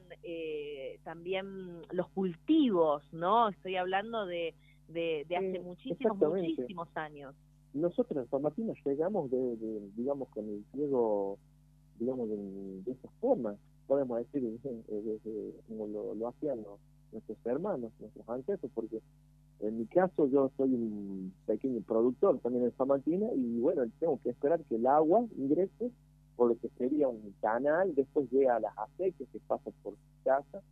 [1.03, 3.49] también los cultivos, ¿no?
[3.49, 4.55] Estoy hablando de,
[4.87, 7.35] de, de hace muchísimos, muchísimos años.
[7.75, 9.57] Nosotros en San Martín llegamos de,
[9.97, 11.37] digamos, con el ciego,
[11.99, 13.57] digamos, de, esa forma,
[13.89, 16.61] podemos decir, eh, como lo, hacían
[17.11, 19.01] nuestros hermanos, nuestros ancestros, porque
[19.59, 24.21] en mi caso yo soy un pequeño productor también en San Martín y bueno, tengo
[24.23, 25.91] que esperar que el agua ingrese
[26.37, 29.95] por lo que sería un canal, después llega a las acequias que pasa por
[30.25, 30.63] casa,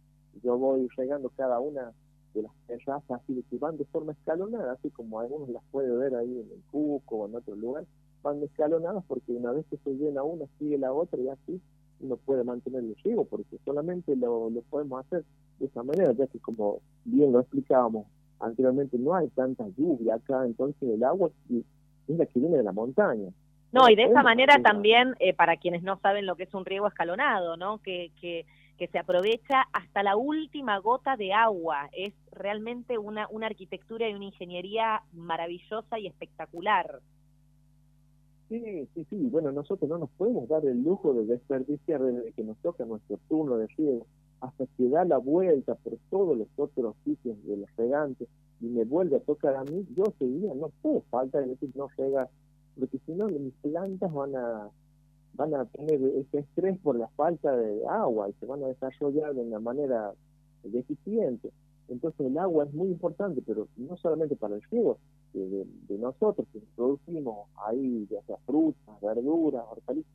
[0.43, 1.93] yo voy regando cada una
[2.35, 6.41] de las terrazas así van de forma escalonada, así como algunos las puede ver ahí
[6.41, 7.85] en el Cuco o en otro lugar,
[8.23, 11.61] van escalonadas porque una vez que se llena una, sigue la otra y así
[12.01, 15.25] uno puede mantener el riego, porque solamente lo, lo podemos hacer
[15.59, 18.07] de esa manera, ya que como bien lo explicábamos
[18.41, 21.65] anteriormente, no hay tanta lluvia acá, entonces el agua es
[22.19, 23.31] la que viene de la montaña.
[23.75, 26.65] No, y de esa manera también, eh, para quienes no saben lo que es un
[26.65, 27.79] riego escalonado, ¿no?
[27.79, 31.89] Que, que que se aprovecha hasta la última gota de agua.
[31.93, 37.01] Es realmente una, una arquitectura y una ingeniería maravillosa y espectacular.
[38.49, 39.17] Sí, sí, sí.
[39.31, 43.19] Bueno, nosotros no nos podemos dar el lujo de desperdiciar desde que nos toca nuestro
[43.29, 44.07] turno de riego
[44.41, 48.29] hasta que da la vuelta por todos los otros sitios de los regantes
[48.61, 51.71] y me vuelve a tocar a mí, yo ese día no puedo falta de decir
[51.75, 52.29] no regar,
[52.79, 54.71] porque si no mis plantas van a
[55.37, 59.35] van a tener ese estrés por la falta de agua y se van a desarrollar
[59.35, 60.13] de una manera
[60.63, 61.51] deficiente.
[61.89, 64.99] Entonces el agua es muy importante, pero no solamente para el riego
[65.33, 65.67] de,
[65.99, 70.13] nosotros que producimos ahí, ya sea frutas, verduras, hortalizas,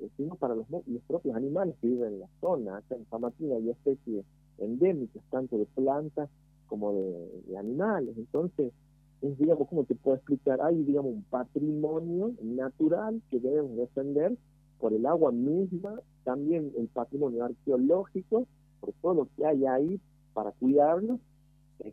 [0.00, 2.78] eh, sino para los, los, propios animales que viven en la zona.
[2.78, 4.24] Acá en Martín hay especies
[4.58, 6.30] endémicas, tanto de plantas
[6.68, 8.16] como de animales.
[8.16, 8.72] Entonces,
[9.22, 10.60] es, digamos, ¿cómo te puedo explicar?
[10.60, 14.36] Hay, digamos, un patrimonio natural que debemos defender
[14.78, 18.46] por el agua misma, también el patrimonio arqueológico,
[18.80, 20.00] por todo lo que hay ahí
[20.34, 21.18] para cuidarlo,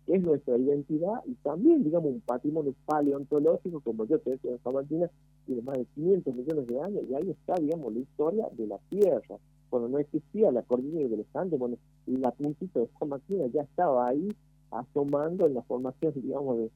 [0.06, 5.10] que es nuestra identidad, y también, digamos, un patrimonio paleontológico, como yo te decía, Martina
[5.46, 8.78] tiene más de 500 millones de años, y ahí está, digamos, la historia de la
[8.90, 9.38] Tierra.
[9.70, 13.62] Cuando no existía la cordillera de los Andes, bueno, la puntita de San Martín ya
[13.62, 14.28] estaba ahí
[14.70, 16.72] asomando en la formación, digamos, de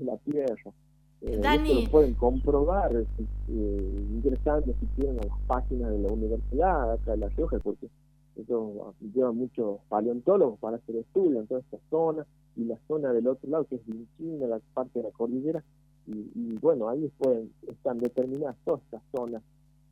[0.00, 0.72] la Tierra.
[1.20, 1.84] Eh, Dani.
[1.84, 3.06] lo pueden comprobar eh,
[3.48, 7.88] ingresando si quieren a las páginas de la universidad acá de La Rioja, porque
[8.36, 12.24] ellos llevan muchos paleontólogos para hacer estudios en toda esta zona
[12.56, 15.62] y la zona del otro lado que es Vinchina, la parte de la cordillera,
[16.06, 19.42] y, bueno, ahí pueden, están determinadas todas estas zonas.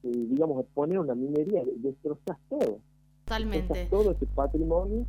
[0.03, 2.79] Y, digamos, poner una minería, destrozas todo.
[3.27, 3.87] Totalmente.
[3.91, 5.05] todo ese patrimonio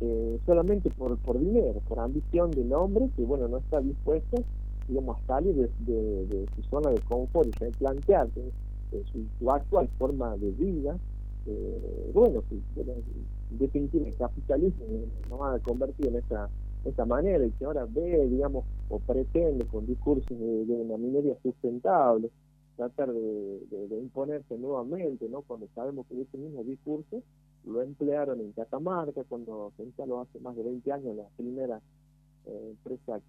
[0.00, 4.44] eh, solamente por, por dinero, por ambición de hombre que, bueno, no está dispuesto
[4.90, 8.40] digamos, a salir de, su zona de confort y replantearse
[9.38, 10.98] su, actual forma de vida,
[11.46, 14.84] eh, bueno, sí, en definitiva el capitalismo
[15.28, 16.48] no va a convertir en esta,
[16.84, 21.36] esta manera y que ahora ve, digamos, o pretende con discursos de, de una minería
[21.42, 22.30] sustentable,
[22.76, 25.42] tratar de, de, imponerse nuevamente, ¿no?
[25.42, 27.22] Cuando sabemos que ese mismo discurso
[27.64, 31.80] lo emplearon en Catamarca cuando se instaló hace más de 20 años la primera
[32.46, 33.20] eh, empresa,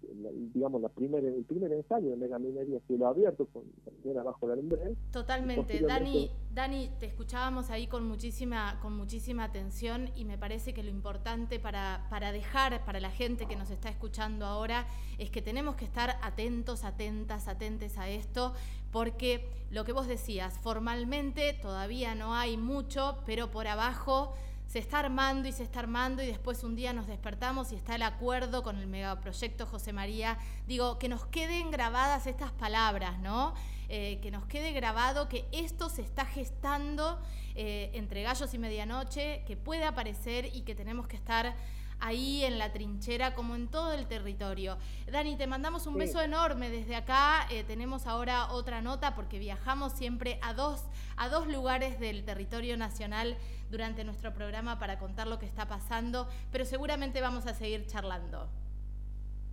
[0.54, 3.64] digamos, la primera, el primer ensayo de megaminería cielo abierto, con
[4.04, 4.96] era bajo la lumbre.
[5.10, 5.80] Totalmente.
[5.80, 10.90] Dani, Dani, te escuchábamos ahí con muchísima, con muchísima atención y me parece que lo
[10.90, 14.86] importante para, para dejar, para la gente que nos está escuchando ahora,
[15.18, 18.54] es que tenemos que estar atentos, atentas, atentes a esto,
[18.90, 24.34] porque lo que vos decías, formalmente todavía no hay mucho, pero por abajo
[24.72, 27.94] se está armando y se está armando y después un día nos despertamos y está
[27.94, 30.38] el acuerdo con el megaproyecto José María.
[30.66, 33.52] Digo, que nos queden grabadas estas palabras, ¿no?
[33.90, 37.20] Eh, que nos quede grabado que esto se está gestando
[37.54, 41.54] eh, entre gallos y medianoche, que puede aparecer y que tenemos que estar
[42.02, 44.76] ahí en la trinchera como en todo el territorio.
[45.10, 47.46] Dani, te mandamos un beso enorme desde acá.
[47.50, 50.84] Eh, tenemos ahora otra nota porque viajamos siempre a dos,
[51.16, 53.36] a dos lugares del territorio nacional
[53.70, 58.48] durante nuestro programa para contar lo que está pasando, pero seguramente vamos a seguir charlando.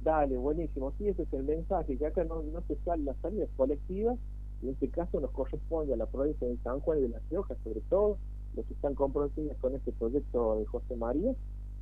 [0.02, 0.92] Dale, buenísimo.
[0.98, 4.18] Sí, ese es el mensaje, que acá no, no se sale las salidas colectivas,
[4.62, 7.20] y en este caso nos corresponde a la provincia de San Juan y de La
[7.30, 8.18] Rioja, sobre todo,
[8.56, 11.34] los que están comprometidos con este proyecto de José María,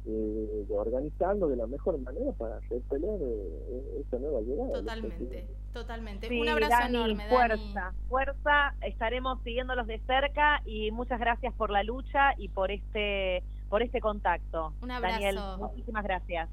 [0.10, 4.72] eh, de organizarlo de la mejor manera para repeler eh, esta nueva llegada.
[4.72, 6.42] Totalmente, totalmente.
[6.42, 12.34] Un abrazo enorme, fuerza, fuerza, estaremos siguiéndolos de cerca y muchas gracias por la lucha
[12.38, 14.74] y por este por este contacto.
[14.82, 15.16] Un abrazo.
[15.16, 16.50] Daniel, muchísimas gracias.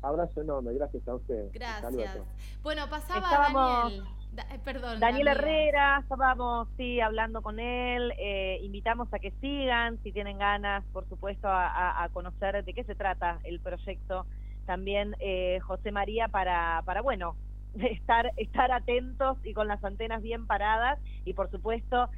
[0.00, 1.50] Abrazo enorme, gracias a usted.
[1.52, 2.18] Gracias.
[2.62, 4.04] Bueno, pasaba Daniel.
[4.38, 5.00] Eh, perdón.
[5.00, 10.84] Daniel Herrera, estábamos sí hablando con él, eh, invitamos a que sigan, si tienen ganas,
[10.92, 14.26] por supuesto, a, conocer de qué se trata el proyecto.
[14.66, 17.36] También eh, José María para, para bueno,
[17.78, 22.08] estar, estar atentos y con las antenas bien paradas y por supuesto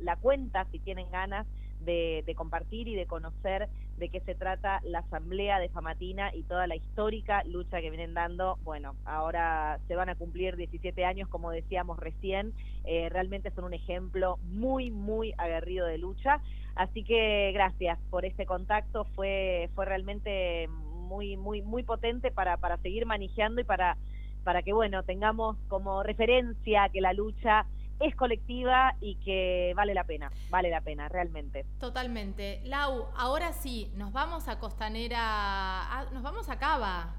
[0.00, 1.46] la cuenta, si tienen ganas,
[1.80, 3.68] de, compartir y de conocer
[4.00, 8.14] de qué se trata la Asamblea de Famatina y toda la histórica lucha que vienen
[8.14, 8.58] dando.
[8.64, 12.52] Bueno, ahora se van a cumplir 17 años, como decíamos recién,
[12.84, 16.40] eh, realmente son un ejemplo muy, muy aguerrido de lucha.
[16.74, 22.78] Así que gracias por este contacto, fue, fue realmente muy, muy, muy potente para, para
[22.78, 23.98] seguir manejando y para,
[24.44, 27.66] para que, bueno, tengamos como referencia que la lucha
[28.00, 31.66] es colectiva y que vale la pena, vale la pena, realmente.
[31.78, 32.62] Totalmente.
[32.64, 37.14] Lau, ahora sí, nos vamos a Costanera, nos vamos a Cava.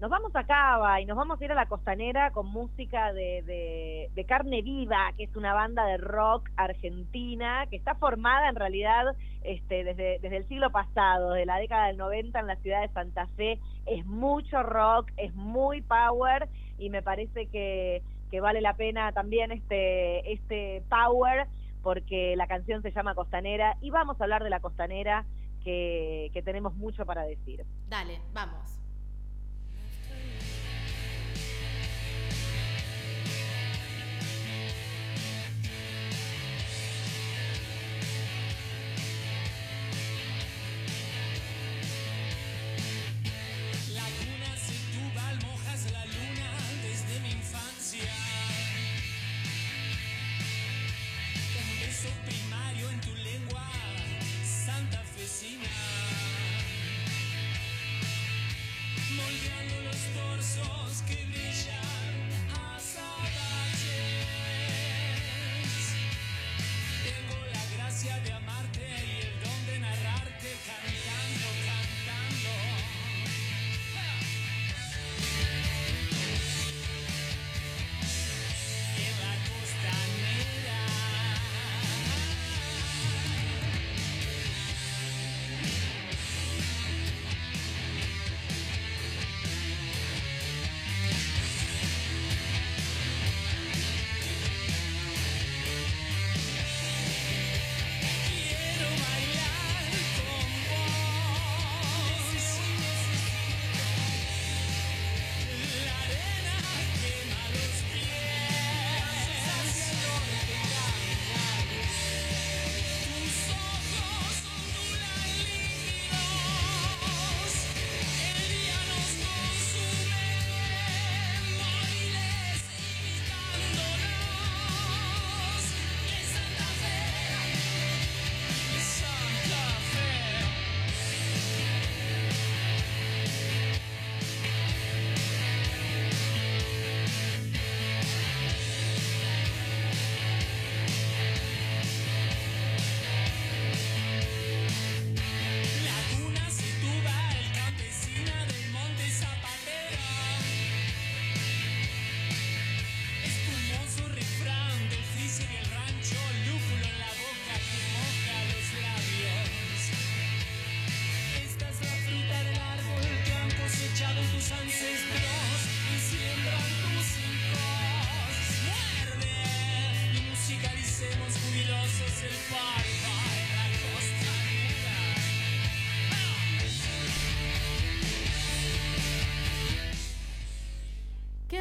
[0.00, 4.08] Nos vamos a Cava y nos vamos a ir a la Costanera con música de,
[4.14, 9.14] de, Carne Viva, que es una banda de rock argentina que está formada en realidad
[9.42, 12.88] este, desde, desde el siglo pasado, de la década del 90 en la ciudad de
[12.94, 13.60] Santa Fe.
[13.86, 19.52] Es mucho rock, es muy power y me parece que que vale la pena también
[19.52, 21.48] este, este power,
[21.82, 25.26] porque la canción se llama Costanera y vamos a hablar de la Costanera
[25.62, 27.64] que, que tenemos mucho para decir.
[27.88, 28.80] Dale, vamos.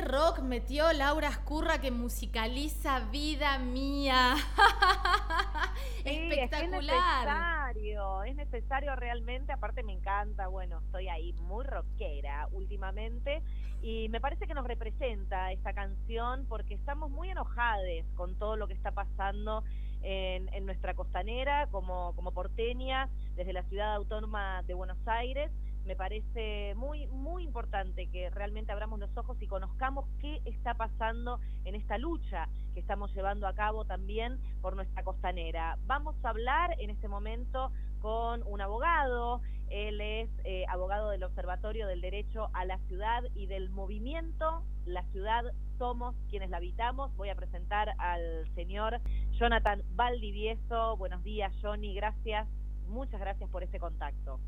[0.09, 4.33] Rock metió Laura Escurra que musicaliza Vida Mía.
[6.03, 7.69] Espectacular.
[7.69, 13.43] necesario, es necesario realmente, aparte me encanta, bueno, estoy ahí muy rockera últimamente
[13.83, 17.85] y me parece que nos representa esta canción porque estamos muy enojados
[18.15, 19.63] con todo lo que está pasando
[20.01, 25.51] en, en nuestra costanera como, como porteña desde la ciudad autónoma de Buenos Aires
[25.89, 31.39] me parece muy, muy importante que realmente abramos los ojos y conozcamos qué está pasando
[31.65, 35.79] en esta lucha que estamos llevando a cabo también por nuestra costanera.
[35.87, 37.71] Vamos a hablar en este momento
[38.01, 43.47] con un abogado, él es eh, abogado del Observatorio del Derecho a la Ciudad y
[43.47, 45.43] del movimiento La Ciudad
[45.79, 47.15] Somos quienes la habitamos.
[47.15, 49.01] Voy a presentar al señor
[49.39, 50.97] Jonathan Valdivieso.
[50.97, 52.47] Buenos días, Johnny, gracias.
[52.87, 54.39] Muchas gracias por este contacto.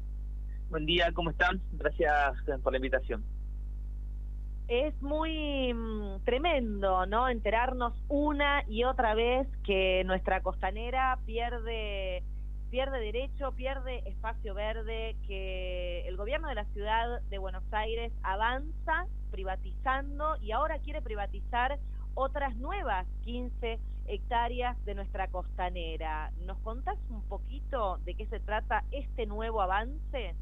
[0.72, 1.60] Buen día, ¿cómo están?
[1.74, 3.26] Gracias por la invitación.
[4.70, 7.28] Es muy mm, tremendo, ¿no?
[7.28, 12.24] Enterarnos una y otra vez que nuestra costanera pierde
[12.70, 19.08] pierde derecho, pierde espacio verde, que el gobierno de la ciudad de Buenos Aires avanza
[19.30, 21.80] privatizando y ahora quiere privatizar
[22.14, 26.32] otras nuevas 15 hectáreas de nuestra costanera.
[26.46, 30.34] ¿Nos contás un poquito de qué se trata este nuevo avance?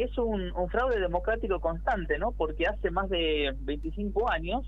[0.00, 2.32] Es un, fraude democrático constante, ¿no?
[2.32, 4.64] Porque hace más de 25 años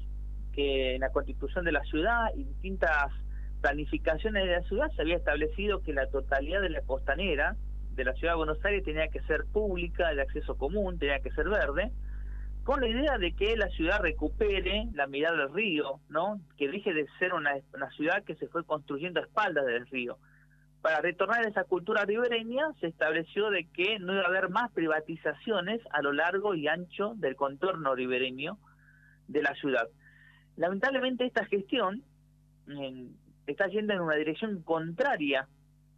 [0.53, 3.11] que en la constitución de la ciudad y distintas
[3.61, 7.57] planificaciones de la ciudad se había establecido que la totalidad de la costanera
[7.93, 11.31] de la ciudad de Buenos Aires tenía que ser pública, de acceso común, tenía que
[11.31, 11.93] ser verde,
[12.65, 16.41] con la idea de que la ciudad recupere la mirada del río, ¿no?
[16.57, 20.19] Que deje de ser una, una ciudad que se fue construyendo a espaldas del río
[20.85, 24.71] para retornar a esa cultura ribereña se estableció de que no iba a haber más
[24.73, 28.59] privatizaciones a lo largo y ancho del contorno ribereño
[29.27, 29.89] de la ciudad.
[30.57, 32.03] Lamentablemente esta gestión
[33.47, 35.49] está yendo en una dirección contraria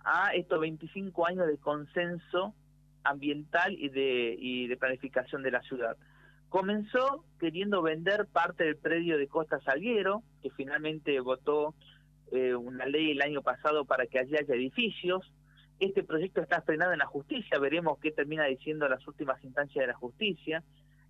[0.05, 2.55] a estos 25 años de consenso
[3.03, 5.97] ambiental y de, y de planificación de la ciudad.
[6.49, 11.74] Comenzó queriendo vender parte del predio de Costa Salguero, que finalmente votó
[12.33, 15.33] eh, una ley el año pasado para que allí haya edificios.
[15.79, 19.87] Este proyecto está frenado en la justicia, veremos qué termina diciendo las últimas instancias de
[19.89, 20.62] la justicia.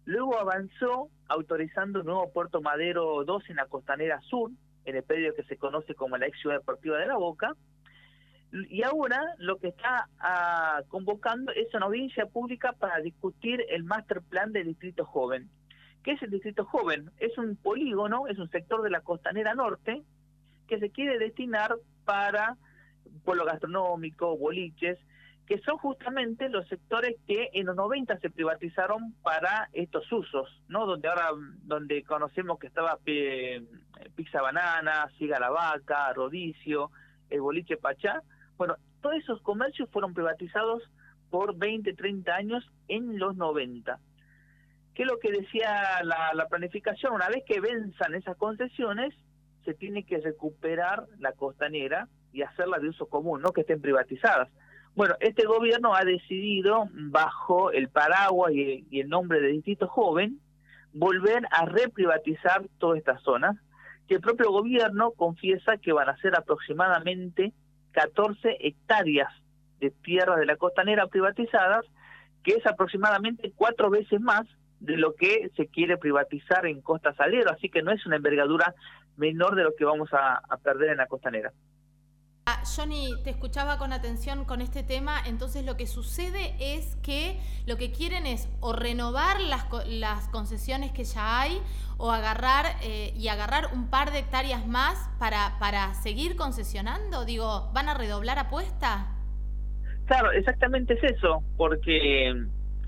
[0.05, 4.51] Luego avanzó autorizando un nuevo Puerto Madero 2 en la costanera sur,
[4.85, 7.55] en el predio que se conoce como la ex ciudad deportiva de la Boca.
[8.71, 14.23] Y ahora lo que está ah, convocando es una audiencia pública para discutir el master
[14.23, 15.51] plan del Distrito Joven.
[16.05, 17.11] ¿Qué es el Distrito Joven?
[17.19, 20.03] Es un polígono, es un sector de la costanera norte,
[20.67, 22.57] que se quiere destinar para
[23.25, 24.99] pueblo gastronómico, boliches,
[25.47, 30.87] que son justamente los sectores que en los 90 se privatizaron para estos usos, ¿no?
[30.87, 31.29] Donde ahora,
[31.63, 33.63] donde conocemos que estaba eh,
[34.17, 36.91] Pizza Banana, Siga la Vaca, Rodicio,
[37.31, 38.23] el boliche Pachá.
[38.57, 40.83] Bueno, todos esos comercios fueron privatizados
[41.31, 43.99] por 20, 30 años en los 90.
[44.95, 47.13] ¿Qué es lo que decía la, la planificación?
[47.13, 49.15] Una vez que venzan esas concesiones,
[49.67, 54.49] se tiene que recuperar la costanera y hacerla de uso común, no que estén privatizadas.
[54.95, 60.41] Bueno, este gobierno ha decidido, bajo el paraguas y, el nombre de Distrito Joven,
[60.95, 63.57] volver a reprivatizar todas estas zonas,
[64.09, 67.53] que el propio gobierno confiesa que van a ser aproximadamente
[67.91, 69.29] 14 hectáreas
[69.81, 71.85] de tierra de la costanera privatizadas,
[72.43, 74.47] que es aproximadamente cuatro veces más
[74.81, 78.75] de lo que se quiere privatizar en Costa Salero, así que no es una envergadura
[79.17, 81.53] menor de lo que vamos a, perder en la costanera.
[82.49, 87.41] Ah, Johnny, te escuchaba con atención con este tema, entonces lo que sucede es que
[87.67, 91.61] lo que quieren es o renovar las, las concesiones que ya hay
[91.99, 97.71] o agarrar eh, y agarrar un par de hectáreas más para, para seguir concesionando, digo,
[97.73, 99.13] ¿van a redoblar apuesta?
[100.07, 102.33] Claro, exactamente es eso, porque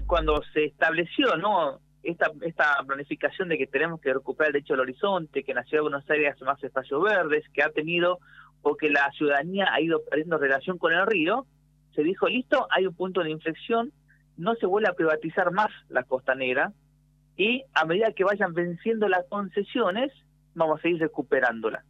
[0.06, 1.80] cuando se estableció, ¿no?
[2.10, 5.64] Esta, esta planificación de que tenemos que recuperar el derecho al horizonte, que en la
[5.64, 8.18] ciudad de Buenos Aires más espacios verdes, que ha tenido
[8.62, 11.46] o que la ciudadanía ha ido perdiendo relación con el río,
[11.94, 13.92] se dijo, listo, hay un punto de inflexión,
[14.36, 16.72] no se vuelve a privatizar más la costanera
[17.36, 20.12] y a medida que vayan venciendo las concesiones,
[20.54, 21.84] vamos a ir recuperándola.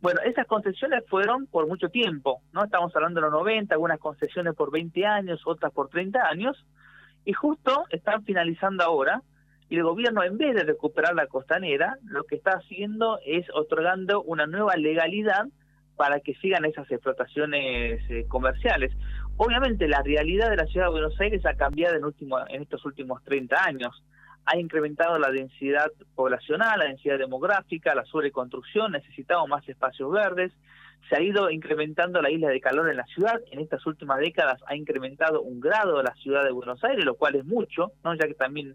[0.00, 2.64] Bueno, esas concesiones fueron por mucho tiempo, ¿no?
[2.64, 6.56] Estamos hablando de los 90, algunas concesiones por 20 años, otras por 30 años,
[7.24, 9.22] y justo están finalizando ahora,
[9.70, 14.20] y el gobierno, en vez de recuperar la costanera, lo que está haciendo es otorgando
[14.20, 15.46] una nueva legalidad
[15.96, 18.92] para que sigan esas explotaciones eh, comerciales.
[19.36, 22.84] Obviamente la realidad de la ciudad de Buenos Aires ha cambiado en, último, en estos
[22.84, 24.02] últimos 30 años.
[24.44, 30.52] Ha incrementado la densidad poblacional, la densidad demográfica, la sobreconstrucción, necesitamos más espacios verdes.
[31.08, 33.40] se ha ido incrementando la isla de calor en la ciudad.
[33.52, 37.36] En estas últimas décadas ha incrementado un grado la ciudad de Buenos Aires, lo cual
[37.36, 38.14] es mucho, ¿no?
[38.14, 38.74] ya que también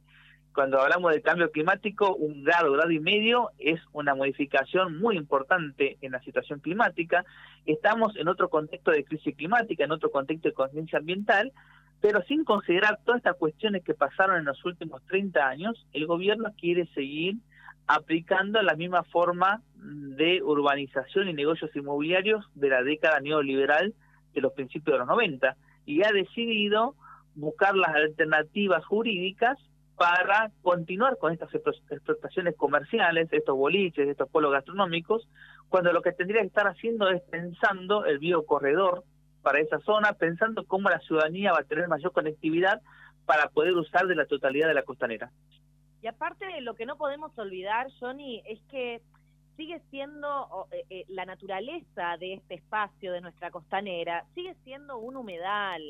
[0.56, 5.98] cuando hablamos del cambio climático, un grado, grado y medio es una modificación muy importante
[6.02, 7.26] en la situación climática.
[7.66, 11.52] Estamos en otro contexto de crisis climática, en otro contexto de conciencia ambiental,
[12.00, 16.50] pero sin considerar todas estas cuestiones que pasaron en los últimos 30 años, el gobierno
[16.58, 17.36] quiere seguir
[17.86, 23.94] aplicando la misma forma de urbanización y negocios inmobiliarios de la década neoliberal
[24.34, 26.96] de los principios de los 90 y ha decidido
[27.36, 29.60] buscar las alternativas jurídicas
[29.98, 35.28] para continuar con estas explotaciones comerciales, estos boliches, estos polos gastronómicos,
[35.70, 39.04] cuando lo que tendría que estar haciendo es pensando el biocorredor
[39.42, 42.82] para esa zona, pensando cómo la ciudadanía va a tener mayor conectividad
[43.26, 45.32] para poder usar de la totalidad de la costanera.
[46.02, 49.02] Y aparte, lo que no podemos olvidar, Johnny, es que
[49.56, 55.16] sigue siendo eh, eh, la naturaleza de este espacio, de nuestra costanera, sigue siendo un
[55.16, 55.82] humedal,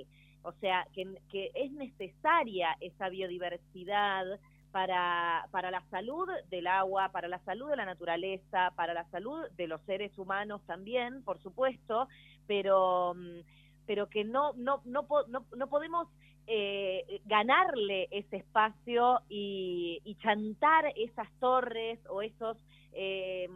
[0.45, 4.25] o sea, que, que es necesaria esa biodiversidad
[4.71, 9.41] para, para la salud del agua, para la salud de la naturaleza, para la salud
[9.57, 12.07] de los seres humanos también, por supuesto,
[12.45, 13.39] pero, mm,
[13.85, 16.07] pero que no, no, no, no, no podemos
[16.47, 22.57] eh, ganarle ese espacio y, y, chantar esas torres o esos
[22.93, 23.47] eh,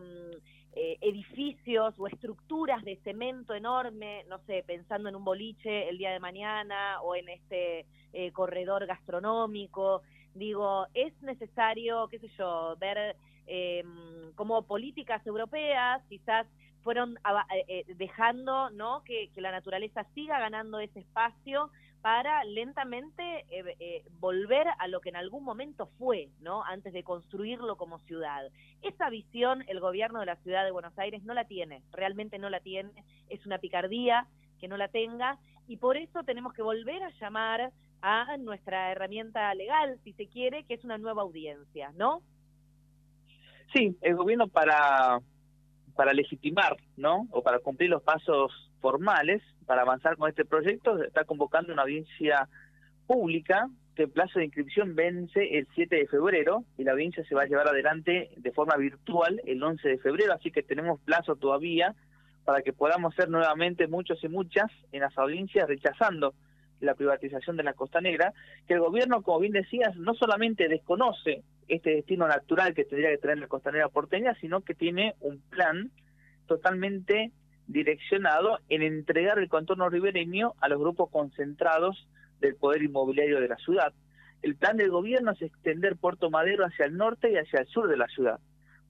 [0.81, 6.11] eh, edificios o estructuras de cemento enorme, no sé, pensando en un boliche el día
[6.11, 10.03] de mañana o en este eh, corredor gastronómico.
[10.35, 13.83] Digo, es necesario, qué sé yo, ver eh,
[14.35, 16.47] como políticas europeas, quizás
[16.81, 17.19] fueron
[17.67, 19.03] eh, dejando ¿no?
[19.03, 21.71] Que, la naturaleza siga ganando ese espacio
[22.01, 26.63] para lentamente eh, eh, volver a lo que en algún momento fue, ¿no?
[26.63, 28.49] Antes de construirlo como ciudad.
[28.81, 32.49] Esa visión el gobierno de la ciudad de Buenos Aires no la tiene, realmente no
[32.49, 32.91] la tiene,
[33.29, 34.27] es una picardía
[34.59, 35.37] que no la tenga
[35.67, 37.71] y por eso tenemos que volver a llamar
[38.01, 42.21] a nuestra herramienta legal, si se quiere, que es una nueva audiencia, ¿no?
[43.73, 45.19] Sí, el gobierno para
[45.95, 47.27] para legitimar, ¿no?
[47.29, 52.47] O para cumplir los pasos formales para avanzar con este proyecto, está convocando una audiencia
[53.07, 57.35] pública que el plazo de inscripción vence el 7 de febrero y la audiencia se
[57.35, 61.35] va a llevar adelante de forma virtual el 11 de febrero, así que tenemos plazo
[61.35, 61.95] todavía
[62.45, 66.33] para que podamos ser nuevamente muchos y muchas en las audiencias rechazando
[66.79, 68.33] la privatización de la Costa Negra,
[68.67, 73.17] que el gobierno, como bien decías, no solamente desconoce este destino natural que tendría que
[73.17, 75.91] tener la costanera porteña, sino que tiene un plan
[76.47, 77.31] totalmente
[77.69, 82.07] direccionado en entregar el contorno ribereño a los grupos concentrados
[82.41, 83.93] del poder inmobiliario de la ciudad.
[84.41, 87.87] El plan del gobierno es extender Puerto Madero hacia el norte y hacia el sur
[87.87, 88.39] de la ciudad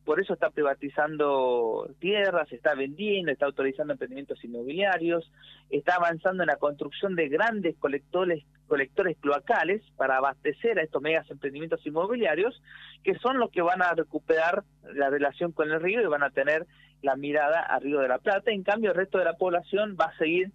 [0.09, 5.31] por eso está privatizando tierras, está vendiendo, está autorizando emprendimientos inmobiliarios,
[5.69, 11.29] está avanzando en la construcción de grandes colectores, colectores cloacales para abastecer a estos megas
[11.29, 12.59] emprendimientos inmobiliarios,
[13.03, 14.63] que son los que van a recuperar
[14.95, 16.65] la relación con el río y van a tener
[17.01, 18.51] la mirada al Río de la Plata.
[18.51, 20.51] En cambio, el resto de la población va a seguir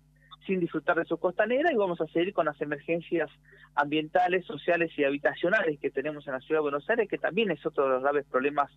[0.46, 3.30] sin disfrutar de su costanera y vamos a seguir con las emergencias
[3.74, 7.64] ambientales, sociales y habitacionales que tenemos en la ciudad de Buenos Aires, que también es
[7.64, 8.70] otro de los graves problemas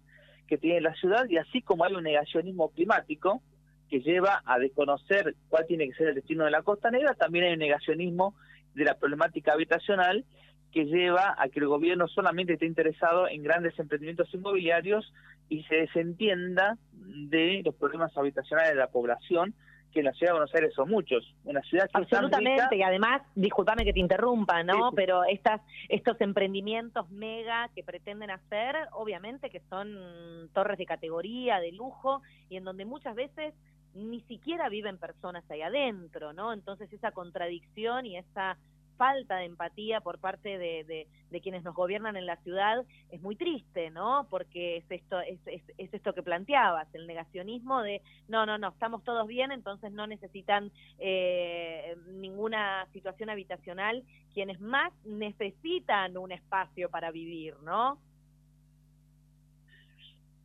[0.48, 3.42] que tiene la ciudad y así como hay un negacionismo climático
[3.90, 7.46] que lleva a desconocer cuál tiene que ser el destino de la costa negra, también
[7.46, 8.34] hay un negacionismo
[8.74, 10.26] de la problemática habitacional
[10.72, 15.12] que lleva a que el gobierno solamente esté interesado en grandes emprendimientos inmobiliarios
[15.50, 19.54] y se desentienda de los problemas habitacionales de la población
[19.94, 21.34] que en la ciudad de Buenos Aires son muchos.
[21.46, 24.92] Una ciudad Absolutamente, y además, discúlpame que te interrumpa, ¿no?
[24.92, 31.72] Pero estas estos emprendimientos mega que pretenden hacer, obviamente que son torres de categoría, de
[31.72, 33.54] lujo, y en donde muchas veces
[33.94, 36.54] ni siquiera viven personas ahí adentro, ¿no?
[36.54, 38.58] Entonces esa contradicción y esa
[38.98, 41.08] falta de empatía por parte de,
[41.42, 44.28] quienes nos gobiernan en la ciudad es muy triste, ¿no?
[44.30, 49.04] Porque es esto, es, es, esto que planteabas, el negacionismo de no, no, no, estamos
[49.04, 57.12] todos bien, entonces no necesitan eh, ninguna situación habitacional, quienes más necesitan un espacio para
[57.12, 58.00] vivir, ¿no?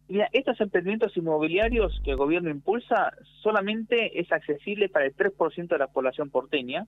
[0.09, 5.79] Mira, estos emprendimientos inmobiliarios que el gobierno impulsa solamente es accesible para el 3% de
[5.79, 6.87] la población porteña,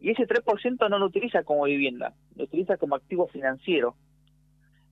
[0.00, 3.94] y ese 3% no lo utiliza como vivienda, lo utiliza como activo financiero.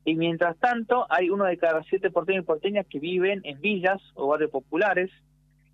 [0.05, 4.01] Y mientras tanto, hay uno de cada siete porteños y porteñas que viven en villas
[4.15, 5.11] o barrios populares.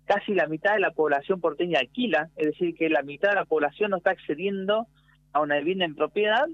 [0.05, 3.45] Casi la mitad de la población porteña alquila, es decir, que la mitad de la
[3.45, 4.87] población no está accediendo
[5.33, 6.45] a una vivienda en propiedad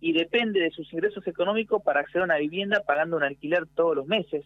[0.00, 3.96] y depende de sus ingresos económicos para acceder a una vivienda pagando un alquiler todos
[3.96, 4.44] los meses.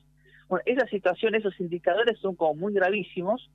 [0.49, 3.51] Bueno, esa situación, esos indicadores son como muy gravísimos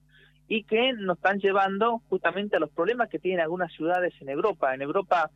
[0.47, 4.73] y que nos están llevando justamente a los problemas que tienen algunas ciudades en Europa.
[4.73, 5.31] En Europa,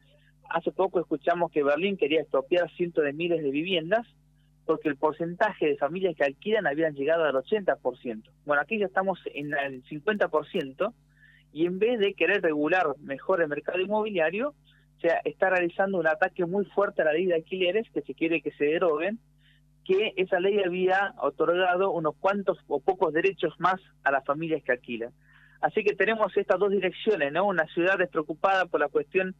[0.49, 4.05] hace poco escuchamos que Berlín quería expropiar cientos de miles de viviendas
[4.65, 8.23] porque el porcentaje de familias que alquilan habían llegado al 80%.
[8.45, 10.93] Bueno, aquí ya estamos en el 50%
[11.53, 14.53] y en vez de querer regular mejor el mercado inmobiliario,
[15.01, 18.41] se está realizando un ataque muy fuerte a la ley de alquileres que se quiere
[18.41, 19.19] que se deroguen
[19.87, 24.73] que esa ley había otorgado unos cuantos o pocos derechos más a las familias que
[24.73, 25.11] alquilan.
[25.61, 27.45] Así que tenemos estas dos direcciones, ¿no?
[27.45, 29.33] Una ciudad despreocupada por la cuestión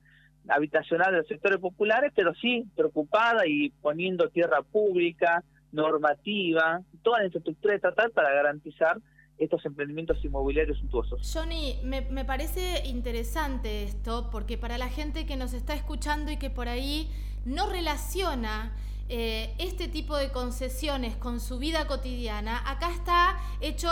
[0.48, 5.44] habitacional de los sectores populares, pero sí preocupada y poniendo tierra pública,
[5.74, 8.98] normativa, toda la infraestructura estatal para garantizar
[9.38, 11.30] estos emprendimientos inmobiliarios suntuosos.
[11.32, 16.38] Johnny, me, me, parece interesante esto, porque para la gente que nos está escuchando y
[16.38, 17.12] que por ahí
[17.46, 18.74] no relaciona
[19.10, 23.90] eh, este tipo de concesiones con su vida cotidiana, acá está hecho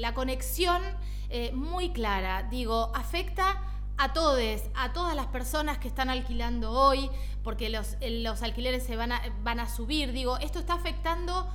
[0.00, 0.82] la conexión
[1.28, 2.44] eh, muy clara.
[2.44, 3.60] Digo, afecta
[3.98, 4.38] a todos,
[4.74, 7.10] a todas las personas que están alquilando hoy,
[7.42, 10.12] porque los, los alquileres se van a, van a subir.
[10.12, 11.48] Digo, esto está afectando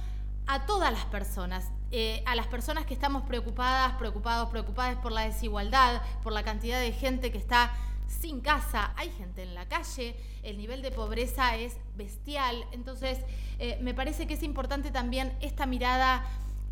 [0.48, 5.22] a todas las personas, eh, a las personas que estamos preocupadas, preocupados, preocupadas por la
[5.22, 7.72] desigualdad, por la cantidad de gente que está
[8.12, 12.66] sin casa, hay gente en la calle, el nivel de pobreza es bestial.
[12.72, 13.20] Entonces,
[13.60, 16.24] eh, me parece que es importante también esta mirada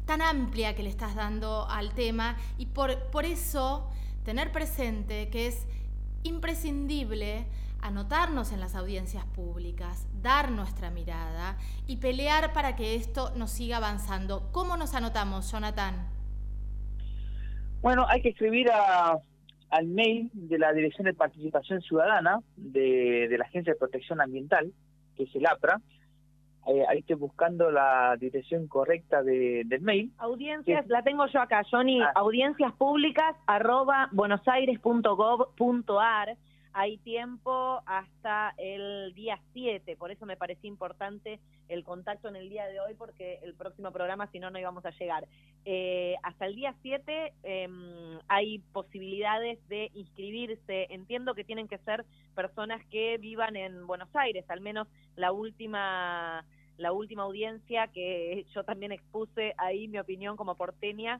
[0.05, 3.89] tan amplia que le estás dando al tema y por, por eso
[4.23, 5.65] tener presente que es
[6.23, 7.45] imprescindible
[7.81, 13.77] anotarnos en las audiencias públicas, dar nuestra mirada y pelear para que esto nos siga
[13.77, 14.49] avanzando.
[14.51, 16.07] ¿Cómo nos anotamos, Jonathan?
[17.81, 19.17] Bueno, hay que escribir a
[19.69, 24.73] al mail de la Dirección de Participación Ciudadana de, la Agencia de Protección Ambiental,
[25.15, 25.79] que es el APRA.
[26.67, 30.11] Eh, ahí estoy buscando la dirección correcta de, del mail.
[30.17, 32.11] Audiencias, la tengo yo acá, Johnny, ah.
[32.15, 36.37] audiencias públicas arroba buenosaires.gov.ar
[36.73, 42.49] hay tiempo hasta el día 7, por eso me parecía importante el contacto en el
[42.49, 45.27] día de hoy, porque el próximo programa, si no, no íbamos a llegar.
[45.65, 50.87] Eh, hasta el día 7 em, hay posibilidades de inscribirse.
[50.89, 52.05] Entiendo que tienen que ser
[52.35, 56.45] personas que vivan en Buenos Aires, al menos la última
[56.77, 61.19] la última audiencia que yo también expuse ahí mi opinión como porteña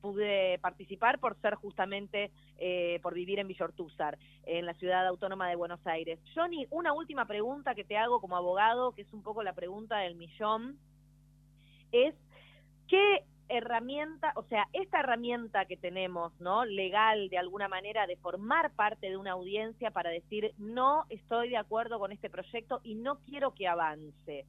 [0.00, 5.56] pude participar por ser justamente, eh, por vivir en Villortúzar, en la ciudad autónoma de
[5.56, 6.18] Buenos Aires.
[6.34, 9.98] Johnny, una última pregunta que te hago como abogado, que es un poco la pregunta
[9.98, 10.78] del millón,
[11.92, 12.14] es
[12.88, 16.64] ¿qué herramienta, o sea, esta herramienta que tenemos, ¿no?
[16.64, 21.56] Legal, de alguna manera, de formar parte de una audiencia para decir, no estoy de
[21.56, 24.44] acuerdo con este proyecto y no quiero que avance.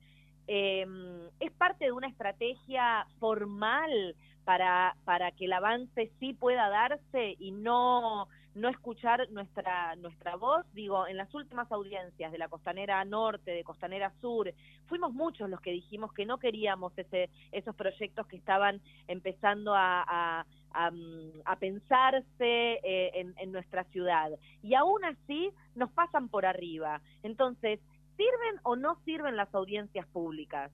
[0.52, 7.36] Em, ¿Es parte de una estrategia formal para, para que el avance sí pueda darse
[7.38, 10.66] y no, no escuchar nuestra, nuestra voz.
[10.74, 14.52] Digo, en las últimas audiencias de la Costanera Norte, de Costanera Sur,
[14.88, 20.44] fuimos muchos los que dijimos que no queríamos ese, esos proyectos que estaban empezando a,
[20.72, 24.32] a pensarse eh, en, en, nuestra ciudad.
[24.64, 27.02] Y aún así nos pasan por arriba.
[27.22, 27.80] Entonces,
[28.20, 30.72] ¿sirven o no sirven las audiencias públicas?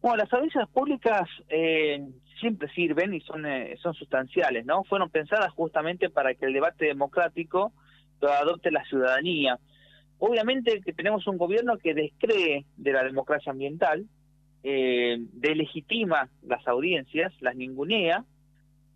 [0.00, 2.00] Bueno, las audiencias públicas eh,
[2.38, 4.84] siempre sirven y son, eh, son sustanciales, ¿no?
[4.84, 7.72] Fueron pensadas justamente para que el debate democrático
[8.20, 9.58] lo adopte la ciudadanía.
[10.18, 14.06] Obviamente que tenemos un gobierno que descree de la democracia ambiental,
[14.62, 18.24] eh, delegitima las audiencias, las ningunea,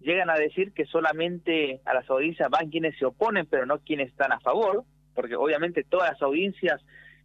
[0.00, 4.10] llegan a decir que solamente a las audiencias van quienes se oponen, pero no quienes
[4.10, 4.84] están a favor,
[5.14, 6.80] porque obviamente todas las audiencias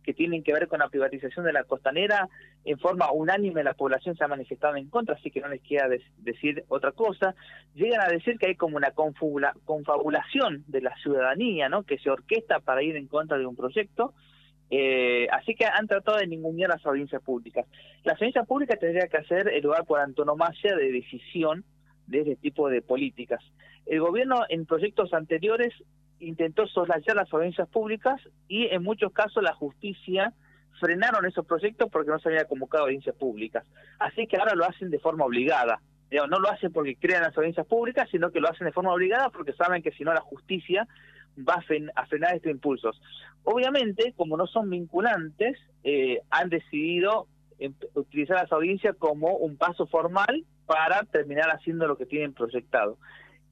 [0.06, 2.30] que tienen que ver con la privatización de la costanera,
[2.64, 5.88] en forma unánime la población se ha manifestado en contra, así que no les queda
[6.18, 7.34] decir otra cosa.
[7.74, 11.84] Llegan a decir que hay como una confabulación de la ciudadanía, ¿no?
[11.84, 14.14] Que se orquesta para ir en contra de un proyecto.
[14.70, 17.66] Eh, así que han tratado de ningunear las audiencias públicas.
[18.04, 21.64] Las audiencias públicas tendría que hacer el lugar por antonomasia de decisión
[22.06, 23.44] de este tipo de políticas.
[23.88, 25.74] El gobierno en proyectos anteriores
[26.20, 30.34] intentó soslayar las audiencias públicas y en muchos casos la justicia
[30.80, 33.66] frenaron esos proyectos porque no se había convocado audiencias públicas.
[34.00, 35.82] Así que ahora lo hacen de forma obligada.
[36.12, 39.30] no lo hacen porque crean las audiencias públicas, sino que lo hacen de forma obligada
[39.30, 40.88] porque saben que si no la justicia
[41.38, 43.02] va a, frenar estos impulsos.
[43.44, 47.28] Obviamente, como no son vinculantes, eh, han decidido
[47.60, 52.98] em, utilizar las audiencias como un paso formal para terminar haciendo lo que tienen proyectado.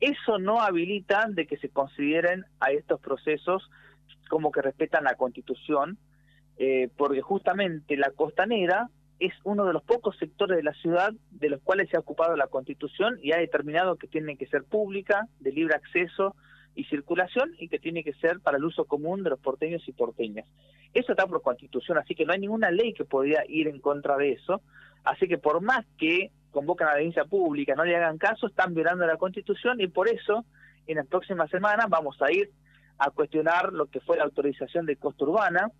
[0.03, 3.71] Eso no habilita de que se consideren a estos procesos
[4.27, 5.97] como que respetan la Constitución,
[6.57, 8.89] eh, porque justamente la costanera
[9.19, 12.35] es uno de los pocos sectores de la ciudad de los cuales se ha ocupado
[12.35, 16.35] la Constitución y ha determinado que tiene que ser pública, de libre acceso
[16.75, 19.93] y circulación y que tiene que ser para el uso común de los porteños y
[19.93, 20.45] porteñas.
[20.93, 24.17] Eso está por Constitución, así que no hay ninguna ley que podría ir en contra
[24.17, 24.59] de eso.
[25.05, 28.73] Así que por más que convocan a la audiencia pública, no le hagan caso, están
[28.73, 30.45] violando la Constitución y por eso
[30.87, 32.49] en las próximas semanas vamos a ir
[32.97, 35.71] a cuestionar lo que fue la autorización de costa urbana,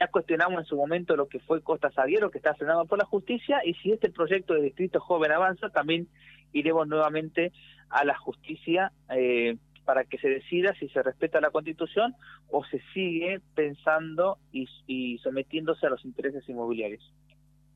[0.00, 3.04] ya cuestionamos en su momento lo que fue Costa Sabiero, que está frenado por la
[3.04, 6.08] justicia, y si este proyecto de Distrito Joven avanza, también
[6.52, 7.52] iremos nuevamente
[7.88, 12.14] a la justicia eh, para que se decida si se respeta la Constitución
[12.50, 17.14] o se sigue pensando y, y sometiéndose a los intereses inmobiliarios.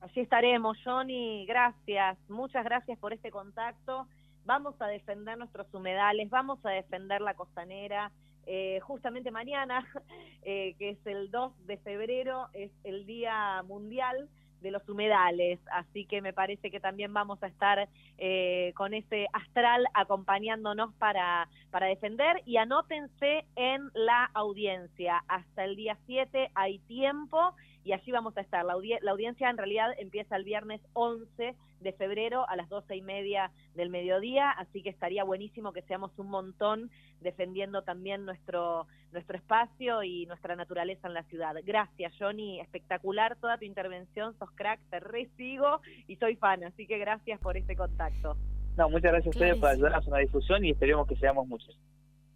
[0.01, 1.45] Así estaremos, Johnny.
[1.45, 4.07] Gracias, muchas gracias por este contacto.
[4.45, 8.11] Vamos a defender nuestros humedales, vamos a defender la costanera.
[8.47, 9.87] Eh, justamente mañana,
[10.41, 14.27] eh, que es el 2 de febrero, es el Día Mundial
[14.61, 19.27] de los humedales, así que me parece que también vamos a estar eh, con ese
[19.33, 26.77] astral acompañándonos para, para defender y anótense en la audiencia, hasta el día 7 hay
[26.79, 28.65] tiempo y allí vamos a estar.
[28.65, 33.01] La, la audiencia en realidad empieza el viernes 11 de febrero a las doce y
[33.01, 39.37] media del mediodía, así que estaría buenísimo que seamos un montón defendiendo también nuestro, nuestro
[39.37, 41.55] espacio y nuestra naturaleza en la ciudad.
[41.63, 46.97] Gracias, Johnny, espectacular toda tu intervención, sos crack, te resigo y soy fan, así que
[46.99, 48.37] gracias por este contacto.
[48.77, 51.77] No, muchas gracias a ustedes por ayudarnos en la difusión y esperemos que seamos muchos.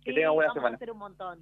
[0.04, 0.74] Que tengan buena vamos semana.
[0.74, 1.40] A hacer un montón.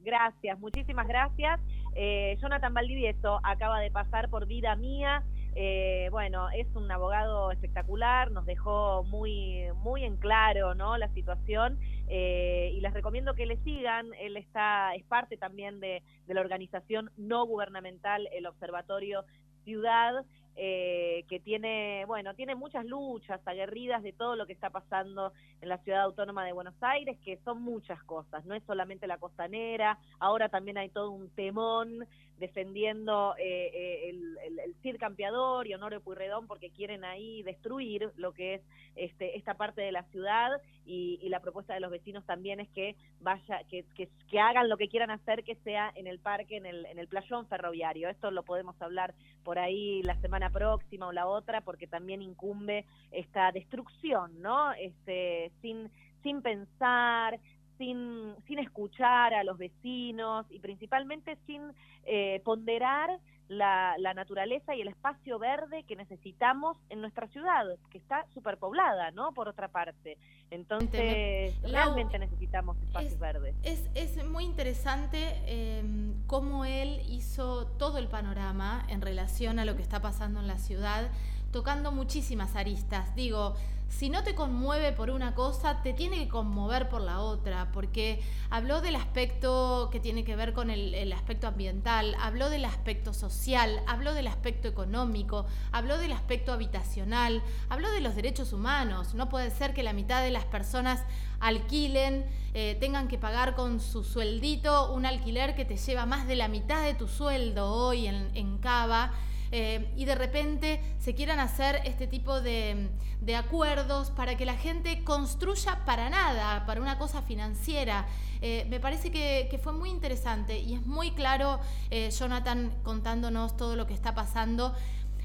[0.00, 1.60] Gracias, muchísimas gracias.
[1.94, 5.22] Eh, Jonathan Valdivieso acaba de pasar por Vida Mía.
[5.56, 10.98] Eh, bueno, es un abogado espectacular, nos dejó muy, muy en claro ¿no?
[10.98, 11.78] la situación
[12.08, 14.08] eh, y les recomiendo que le sigan.
[14.18, 19.24] Él está, es parte también de, de la organización no gubernamental, el Observatorio
[19.64, 20.24] Ciudad.
[20.56, 25.68] Eh, que tiene, bueno, tiene muchas luchas aguerridas de todo lo que está pasando en
[25.68, 29.98] la ciudad autónoma de Buenos Aires, que son muchas cosas, no es solamente la costanera,
[30.20, 32.06] ahora también hay todo un temón
[32.38, 38.32] defendiendo eh, eh, el, el, CIR Campeador y Honorio Puyredón porque quieren ahí destruir lo
[38.32, 38.62] que es
[38.96, 42.68] este, esta parte de la ciudad y, y la propuesta de los vecinos también es
[42.70, 46.56] que vaya, que, que, que, hagan lo que quieran hacer, que sea en el parque,
[46.56, 48.08] en el, en el playón ferroviario.
[48.08, 52.84] Esto lo podemos hablar por ahí la semana próxima o la otra porque también incumbe
[53.10, 54.72] esta destrucción, ¿no?
[54.72, 55.90] Este, sin,
[56.22, 57.38] sin pensar,
[57.78, 61.62] sin, sin escuchar a los vecinos y principalmente sin
[62.04, 63.10] eh, ponderar
[63.48, 69.10] la, la, naturaleza y el espacio verde que necesitamos en nuestra ciudad, que está superpoblada,
[69.10, 69.32] ¿no?
[69.32, 70.16] Por otra parte.
[70.50, 73.54] Entonces, Lau, realmente necesitamos espacios es, verdes.
[73.62, 75.82] Es, es, muy interesante eh,
[76.26, 80.58] cómo él hizo todo el panorama en relación a lo que está pasando en la
[80.58, 81.10] ciudad,
[81.52, 83.14] tocando muchísimas aristas.
[83.14, 83.56] Digo,
[83.98, 88.20] si no te conmueve por una cosa, te tiene que conmover por la otra, porque
[88.50, 93.80] habló del aspecto que tiene que ver con el, aspecto ambiental, habló del aspecto social,
[93.86, 99.14] habló del aspecto económico, habló del aspecto habitacional, habló de los derechos humanos.
[99.14, 101.00] No puede ser que la mitad de las personas
[101.38, 106.34] alquilen, eh, tengan que pagar con su sueldito un alquiler que te lleva más de
[106.34, 109.12] la mitad de tu sueldo hoy en, en Cava
[109.56, 112.90] eh, y de repente se quieran hacer este tipo de,
[113.38, 118.04] acuerdos para que la gente construya para nada, para una cosa financiera.
[118.40, 123.56] Eh, me parece que, que, fue muy interesante y es muy claro eh, Jonathan contándonos
[123.56, 124.74] todo lo que está pasando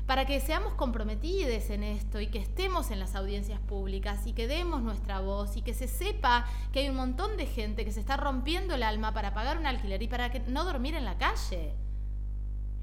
[0.06, 4.48] para que seamos comprometidos en esto y que estemos en las audiencias públicas y que
[4.48, 8.00] demos nuestra voz y que se sepa que hay un montón de gente que se
[8.00, 11.18] está rompiendo el alma para pagar un alquiler y para que no dormir en la
[11.18, 11.74] calle.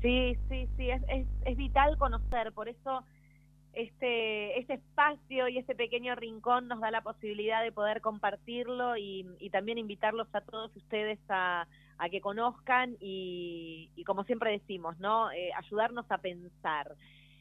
[0.07, 3.03] Sí, sí, sí, es, es, es, vital conocer, por eso
[3.73, 9.27] este, este espacio y este pequeño rincón nos da la posibilidad de poder compartirlo y,
[9.41, 11.67] y también invitarlos a todos ustedes a,
[11.99, 15.33] a que conozcan y, y, como siempre decimos, ¿no?
[15.33, 16.95] Eh, ayudarnos a pensar.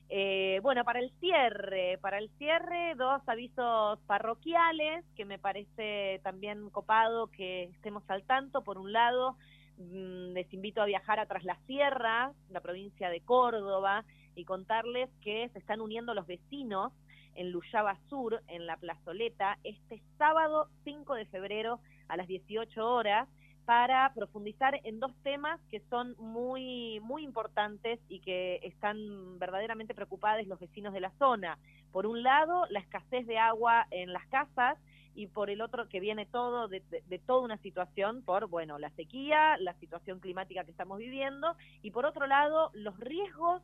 [0.10, 6.72] Eh, bueno, para el cierre, para el cierre, dos avisos parroquiales que me parece también
[6.72, 8.64] copado que estemos al tanto.
[8.64, 9.38] Por un lado,
[9.78, 14.06] les invito a viajar a Tras la Sierra, la provincia de Córdoba,
[14.36, 16.94] y contarles que se están uniendo los vecinos
[17.36, 23.28] en Luyaba Sur, en la plazoleta, este sábado 5 de febrero a las 18 horas
[23.66, 30.46] para profundizar en dos temas que son muy muy importantes y que están verdaderamente preocupados
[30.46, 31.58] los vecinos de la zona.
[31.92, 34.78] Por un lado, la escasez de agua en las casas
[35.16, 38.90] y por el otro que viene todo de, de, toda una situación por, bueno, la
[38.92, 43.62] sequía, la situación climática que estamos viviendo y por otro lado, los riesgos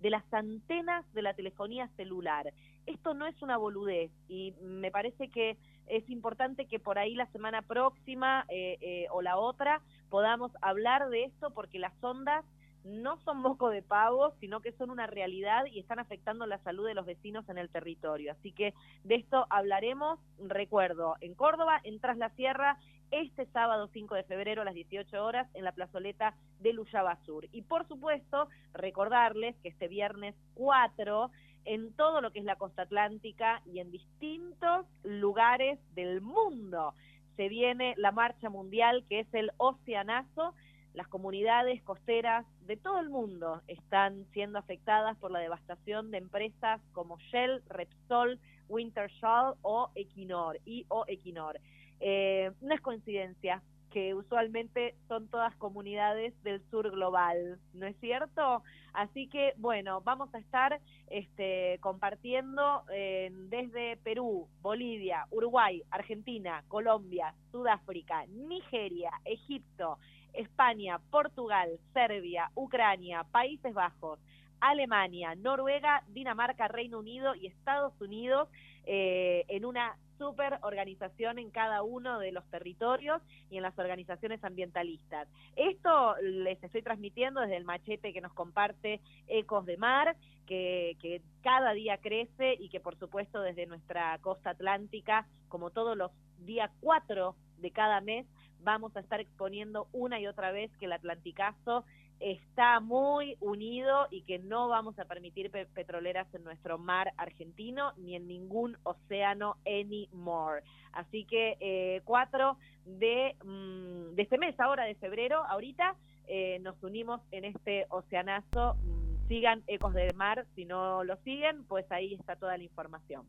[0.00, 2.52] de las antenas de la telefonía celular.
[2.86, 7.26] Esto no es una boludez y me parece que es importante que por ahí la
[7.26, 9.80] semana próxima eh, eh, o la otra
[10.10, 12.44] podamos hablar de esto porque las ondas
[12.86, 16.86] no son moco de pavo, sino que son una realidad y están afectando la salud
[16.86, 18.32] de los vecinos en el territorio.
[18.32, 18.74] Así que
[19.04, 22.78] de esto hablaremos, recuerdo, en Córdoba, en Tras la Sierra,
[23.10, 27.46] este sábado 5 de febrero a las 18 horas en la plazoleta de Luyaba Sur.
[27.52, 31.30] Y por supuesto, recordarles que este viernes 4
[31.64, 36.94] en todo lo que es la costa atlántica y en distintos lugares del mundo
[37.36, 40.54] se viene la marcha mundial que es el Oceanazo.
[40.96, 46.80] Las comunidades costeras de todo el mundo están siendo afectadas por la devastación de empresas
[46.92, 48.40] como Shell, Repsol,
[48.70, 51.60] Wintershall o Equinor y o Equinor.
[52.00, 58.62] Eh, no es coincidencia que usualmente son todas comunidades del sur global, ¿no es cierto?
[58.94, 67.34] Así que, bueno, vamos a estar este, compartiendo eh, desde Perú, Bolivia, Uruguay, Argentina, Colombia,
[67.50, 69.98] Sudáfrica, Nigeria, Egipto,
[70.36, 74.18] España, Portugal, Serbia, Ucrania, Países Bajos,
[74.60, 78.48] Alemania, Noruega, Dinamarca, Reino Unido y Estados Unidos
[78.84, 83.20] eh, en una super organización en cada uno de los territorios
[83.50, 85.28] y en las organizaciones ambientalistas.
[85.56, 90.16] Esto les estoy transmitiendo desde el machete que nos comparte Ecos de Mar,
[90.46, 95.96] que, que cada día crece y que por supuesto desde nuestra costa atlántica, como todos
[95.96, 98.26] los días 4 de cada mes,
[98.66, 101.84] vamos a estar exponiendo una y otra vez que el Atlanticazo
[102.18, 108.16] está muy unido y que no vamos a permitir petroleras en nuestro mar argentino ni
[108.16, 110.64] en ningún océano anymore.
[110.92, 115.94] Así que eh, 4 de, mm, de este mes, ahora de febrero, ahorita
[116.26, 118.74] eh, nos unimos en este oceanazo.
[118.82, 123.26] Mm, sigan Ecos del Mar, si no lo siguen, pues ahí está toda la información.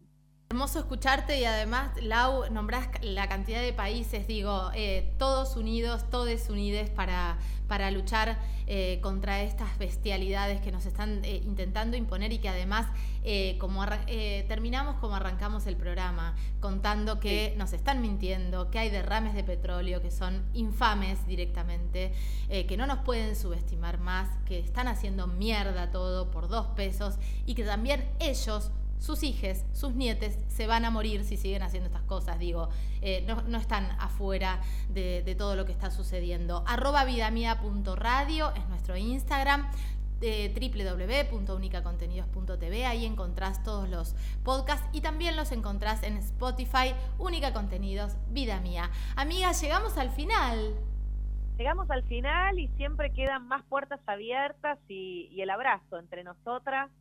[0.49, 6.49] Hermoso escucharte y además, Lau, nombrás la cantidad de países, digo, eh, todos unidos, todos
[6.49, 7.37] unides para,
[7.67, 12.87] para luchar eh, contra estas bestialidades que nos están eh, intentando imponer y que además,
[13.59, 13.85] como
[14.47, 20.01] terminamos como arrancamos el programa, contando que nos están mintiendo, que hay derrames de petróleo
[20.01, 22.13] que son infames directamente,
[22.47, 27.53] que no nos pueden subestimar más, que están haciendo mierda todo por dos pesos y
[27.53, 32.03] que también ellos sus hijos, sus nietes se van a morir si siguen haciendo estas
[32.03, 32.69] cosas, digo,
[33.01, 36.63] eh, no, están afuera de, todo lo que está sucediendo.
[36.67, 39.69] Arroba vidamia.radio es nuestro Instagram,
[40.21, 40.51] eh,
[41.31, 48.59] www.unicacontenidos.tv, ahí encontrás todos los podcasts y también los encontrás en Spotify, Única Contenidos, Vida
[48.61, 48.89] Mía.
[49.15, 50.75] Amigas, llegamos al final.
[51.57, 56.91] Llegamos al final y siempre quedan más puertas abiertas y el abrazo entre nosotras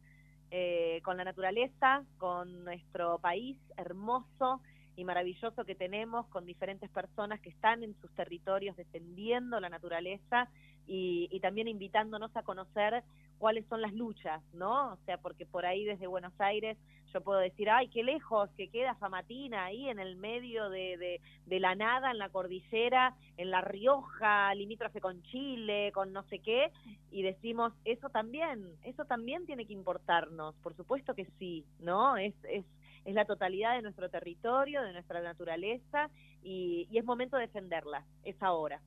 [0.51, 4.61] eh, con la naturaleza, con nuestro país hermoso
[4.97, 10.49] y maravilloso que tenemos, con diferentes personas que están en sus territorios defendiendo la naturaleza
[10.87, 13.03] y, también invitándonos a conocer
[13.39, 14.93] cuáles son las luchas, ¿no?
[14.93, 16.79] O sea, porque por ahí desde Buenos Aires
[17.13, 21.61] yo puedo decir, ay, qué lejos que queda Famatina ahí en el medio de, de,
[21.61, 26.71] la nada, en la cordillera, en La Rioja, limítrofe con Chile, con no sé qué,
[27.11, 32.17] y decimos, eso también, eso también tiene que importarnos, por supuesto que sí, ¿no?
[32.17, 32.65] Es, es,
[33.05, 36.11] es la totalidad de nuestro territorio, de nuestra naturaleza,
[36.43, 38.81] y, y es momento de defenderla, es ahora.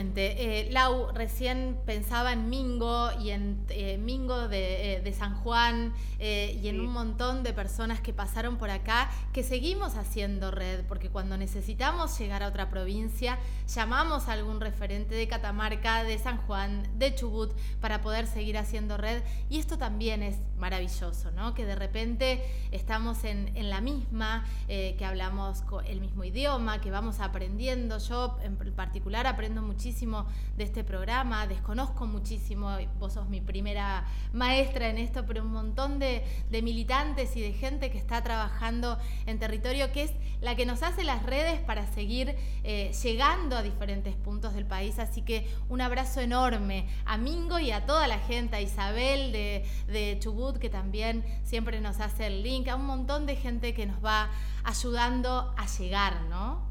[0.00, 6.68] Eh, Lau recién pensaba en Mingo y en eh, Mingo de, eh, San Juan y
[6.68, 11.36] en un montón de personas que pasaron por acá, que seguimos haciendo red, porque cuando
[11.36, 17.14] necesitamos llegar a otra provincia, llamamos a algún referente de Catamarca, de San Juan, de
[17.14, 19.22] Chubut, para poder seguir haciendo red.
[19.48, 21.54] Y esto también es maravilloso, ¿no?
[21.54, 27.20] Que de repente estamos en, en la misma, que hablamos el mismo idioma, que vamos
[27.20, 27.98] aprendiendo.
[27.98, 32.70] Yo en particular aprendo muchísimo de este programa, desconozco muchísimo,
[33.00, 36.22] vos sos mi primera maestra en esto, pero un montón de,
[36.62, 41.02] militantes y de gente que está trabajando en territorio, que es la que nos hace
[41.02, 45.00] las redes para seguir eh, llegando a diferentes puntos del país.
[45.00, 49.64] Así que un abrazo enorme a Mingo y a toda la gente, a Isabel de,
[49.88, 53.86] de Chubut, que también siempre nos hace el link, a un montón de gente que
[53.86, 54.30] nos va
[54.62, 56.70] ayudando a llegar, ¿no?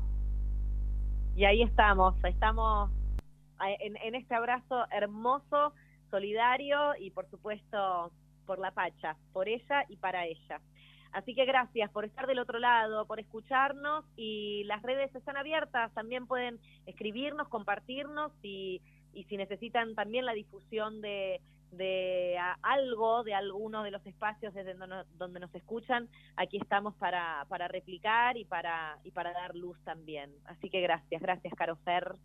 [1.36, 2.90] Y ahí estamos, estamos
[3.62, 5.74] en, este abrazo hermoso,
[6.10, 8.12] solidario y por supuesto
[8.46, 10.62] por la Pacha, por ella y para ella.
[11.12, 15.92] Así que gracias por estar del otro lado, por escucharnos y las redes están abiertas,
[15.94, 18.82] también pueden escribirnos, compartirnos y,
[19.14, 21.42] y si necesitan también la difusión de,
[21.72, 24.76] de algo, de alguno de los espacios desde
[25.18, 30.32] donde nos escuchan, aquí estamos para, para replicar y para, y para dar luz también.
[30.46, 32.16] Así que gracias, gracias Caro Fer.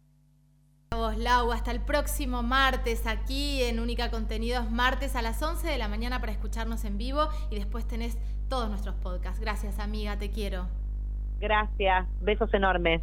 [0.91, 5.79] Vos, Lau, hasta el próximo martes aquí en Única Contenidos, martes a las 11 de
[5.79, 8.19] la mañana para escucharnos en vivo y después tenés
[8.49, 9.41] todos nuestros podcasts.
[9.41, 10.67] Gracias amiga, te quiero.
[11.41, 13.03] Gracias, besos enormes.